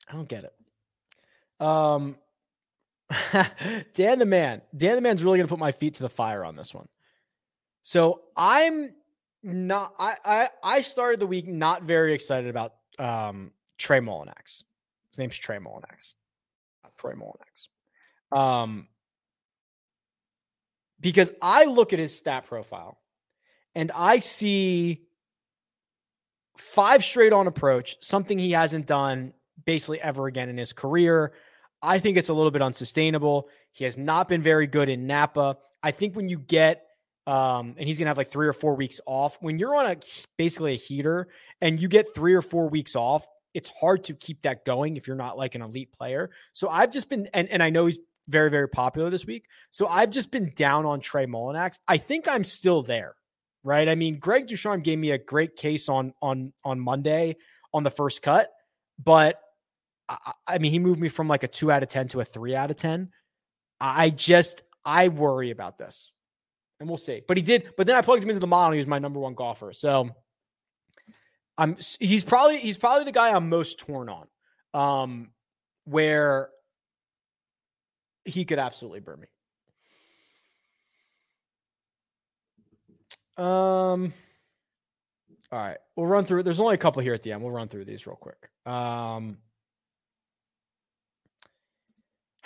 [0.09, 0.55] I don't get it.
[1.65, 2.17] Um,
[3.95, 6.57] Dan the man, Dan the man's really gonna put my feet to the fire on
[6.57, 6.89] this one.
[7.83, 8.95] So I'm
[9.43, 9.95] not.
[9.99, 14.65] I I, I started the week not very excited about um, Trey Mullinax.
[15.11, 16.15] His name's Trey Mullinax,
[16.83, 17.69] not Troy Mullinax.
[18.37, 18.89] Um,
[21.01, 22.99] because I look at his stat profile
[23.75, 25.07] and I see
[26.57, 29.33] five straight on approach, something he hasn't done
[29.65, 31.33] basically ever again in his career.
[31.83, 33.49] I think it's a little bit unsustainable.
[33.73, 35.59] He has not been very good in Napa.
[35.83, 36.83] I think when you get
[37.27, 39.37] um, and he's gonna have like three or four weeks off.
[39.41, 39.97] When you're on a
[40.39, 41.29] basically a heater
[41.61, 45.07] and you get three or four weeks off, it's hard to keep that going if
[45.07, 46.31] you're not like an elite player.
[46.53, 47.99] So I've just been and, and I know he's
[48.29, 49.47] very, very popular this week.
[49.71, 51.79] So I've just been down on Trey Mullinax.
[51.87, 53.15] I think I'm still there.
[53.65, 53.89] Right.
[53.89, 57.37] I mean, Greg Ducharme gave me a great case on on on Monday
[57.75, 58.49] on the first cut,
[59.03, 59.41] but
[60.09, 62.25] I, I mean, he moved me from like a two out of 10 to a
[62.25, 63.11] three out of 10.
[63.81, 66.13] I just, I worry about this
[66.81, 67.23] and we'll see.
[67.27, 68.73] But he did, but then I plugged him into the model.
[68.73, 69.73] he was my number one golfer.
[69.73, 70.11] So
[71.59, 74.27] I'm, he's probably, he's probably the guy I'm most torn on,
[74.75, 75.31] um,
[75.85, 76.51] where
[78.25, 79.27] he could absolutely burn me.
[83.39, 84.13] Um,
[85.53, 86.41] all right, we'll run through.
[86.41, 86.43] it.
[86.45, 87.43] There's only a couple here at the end.
[87.43, 88.51] We'll run through these real quick.
[88.65, 89.39] Um,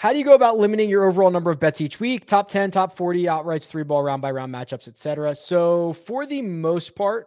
[0.01, 2.24] how do you go about limiting your overall number of bets each week?
[2.24, 5.34] Top 10, top 40, outrights, three ball, round by round matchups, etc.
[5.34, 7.26] So for the most part,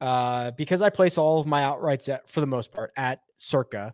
[0.00, 3.92] uh, because I place all of my outrights at, for the most part at circa,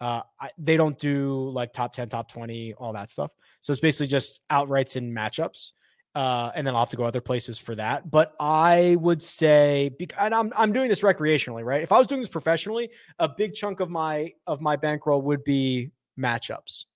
[0.00, 3.30] uh, I, they don't do like top 10, top 20, all that stuff.
[3.60, 5.72] So it's basically just outrights and matchups.
[6.14, 8.10] Uh, and then I'll have to go other places for that.
[8.10, 11.82] But I would say, and I'm I'm doing this recreationally, right?
[11.82, 12.88] If I was doing this professionally,
[13.18, 16.86] a big chunk of my of my bankroll would be matchups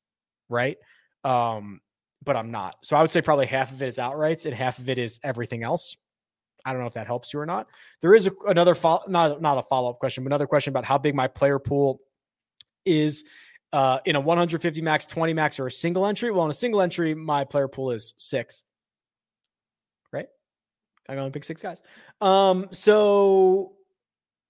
[0.49, 0.77] right?
[1.25, 1.81] Um,
[2.25, 2.77] but I'm not.
[2.83, 5.21] So I would say probably half of it is outrights and half of it is
[5.23, 5.97] everything else.
[6.65, 7.69] I don't know if that helps you or not.
[8.01, 8.75] There is a, another
[9.07, 12.01] not not a follow up question, but another question about how big my player pool
[12.87, 13.25] is
[13.73, 16.31] uh, in a 150 max, 20 max, or a single entry.
[16.31, 18.63] Well, in a single entry, my player pool is six.
[20.13, 20.29] Right?
[21.09, 21.83] I only pick six guys.
[22.21, 23.73] Um, so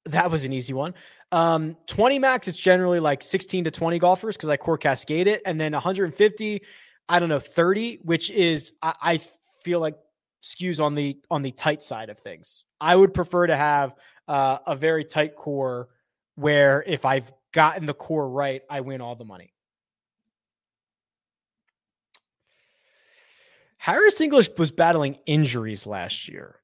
[0.07, 0.95] that was an easy one.
[1.33, 5.43] Um, 20 max, it's generally like 16 to 20 golfers because I core cascade it.
[5.45, 6.63] And then 150,
[7.09, 9.21] I don't know, 30, which is I, I
[9.63, 9.97] feel like
[10.43, 12.65] skews on the on the tight side of things.
[12.81, 13.95] I would prefer to have
[14.29, 15.89] uh, a very tight core
[16.37, 19.53] where if I've gotten the core right, I win all the money.
[23.79, 26.57] Harris English was battling injuries last year.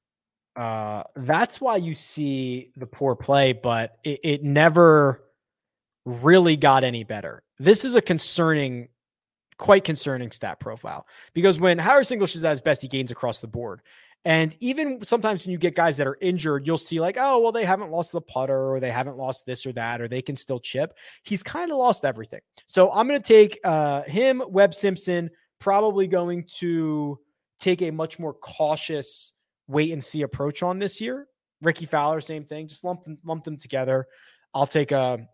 [0.55, 5.23] Uh, that's why you see the poor play, but it, it never
[6.05, 7.43] really got any better.
[7.59, 8.89] This is a concerning,
[9.57, 13.39] quite concerning stat profile because when Harris English is at his best, he gains across
[13.39, 13.81] the board.
[14.23, 17.51] And even sometimes when you get guys that are injured, you'll see like, oh, well,
[17.51, 20.35] they haven't lost the putter or they haven't lost this or that, or they can
[20.35, 20.95] still chip.
[21.23, 22.41] He's kind of lost everything.
[22.67, 27.19] So I'm going to take uh, him, Webb Simpson, probably going to
[27.57, 29.33] take a much more cautious
[29.71, 31.27] wait and see approach on this year.
[31.61, 32.67] Rickie Fowler, same thing.
[32.67, 34.07] Just lump them, lump them together.
[34.53, 35.27] I'll take a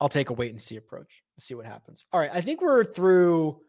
[0.00, 1.22] I'll take a wait and see approach.
[1.38, 2.06] See what happens.
[2.12, 2.30] All right.
[2.32, 3.60] I think we're through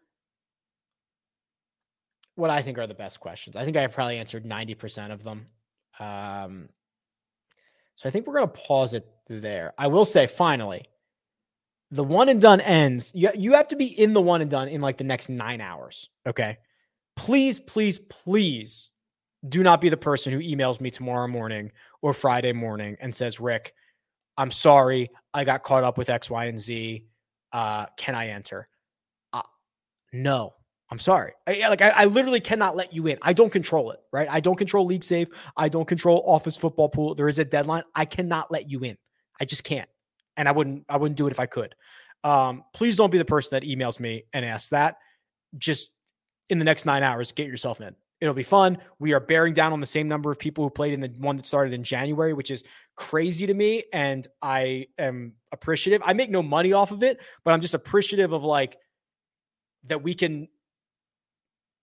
[2.36, 3.55] what I think are the best questions.
[3.55, 5.47] I think I probably answered 90% of them.
[5.99, 6.69] Um,
[7.95, 9.73] so I think we're going to pause it there.
[9.77, 10.86] I will say, finally,
[11.91, 13.11] the one and done ends.
[13.15, 15.61] You, you have to be in the one and done in like the next nine
[15.61, 16.09] hours.
[16.27, 16.57] Okay.
[17.15, 18.89] Please, please, please
[19.47, 21.71] do not be the person who emails me tomorrow morning
[22.01, 23.73] or Friday morning and says, Rick,
[24.37, 25.09] I'm sorry.
[25.33, 27.05] I got caught up with X, Y, and Z.
[27.51, 28.67] Uh, can I enter?
[29.33, 29.41] Uh,
[30.11, 30.53] no,
[30.89, 31.33] I'm sorry.
[31.47, 33.17] I, like I, I, literally cannot let you in.
[33.21, 34.27] I don't control it, right?
[34.29, 35.27] I don't control LeagueSafe.
[35.55, 37.15] I don't control office football pool.
[37.15, 37.83] There is a deadline.
[37.93, 38.97] I cannot let you in.
[39.39, 39.89] I just can't.
[40.37, 41.75] And I wouldn't I wouldn't do it if I could.
[42.23, 44.97] Um, please don't be the person that emails me and asks that.
[45.57, 45.91] Just
[46.49, 47.95] in the next nine hours, get yourself in.
[48.22, 48.78] It'll be fun.
[48.97, 51.38] We are bearing down on the same number of people who played in the one
[51.38, 52.63] that started in January, which is
[52.95, 53.84] crazy to me.
[53.91, 56.01] And I am appreciative.
[56.05, 58.78] I make no money off of it, but I'm just appreciative of like
[59.88, 60.47] that we can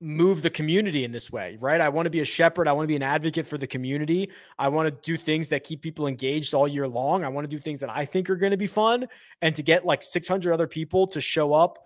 [0.01, 1.81] move the community in this way, right?
[1.81, 2.67] I want to be a shepherd.
[2.67, 4.31] I want to be an advocate for the community.
[4.59, 7.25] I want to do things that keep people engaged all year long.
[7.25, 9.07] I want to do things that I think are going to be fun.
[9.43, 11.79] And to get like 600 other people to show up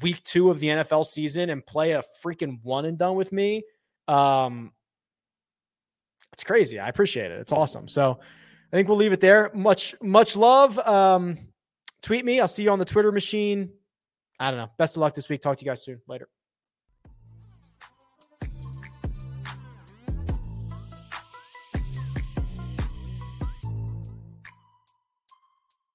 [0.00, 3.64] week two of the NFL season and play a freaking one and done with me.
[4.08, 4.72] Um,
[6.32, 6.78] it's crazy.
[6.78, 7.40] I appreciate it.
[7.40, 7.88] It's awesome.
[7.88, 8.18] So
[8.72, 9.50] I think we'll leave it there.
[9.54, 10.78] Much, much love.
[10.78, 11.38] Um,
[12.02, 12.40] tweet me.
[12.40, 13.70] I'll see you on the Twitter machine.
[14.40, 14.70] I don't know.
[14.78, 15.40] Best of luck this week.
[15.40, 16.00] Talk to you guys soon.
[16.06, 16.28] Later.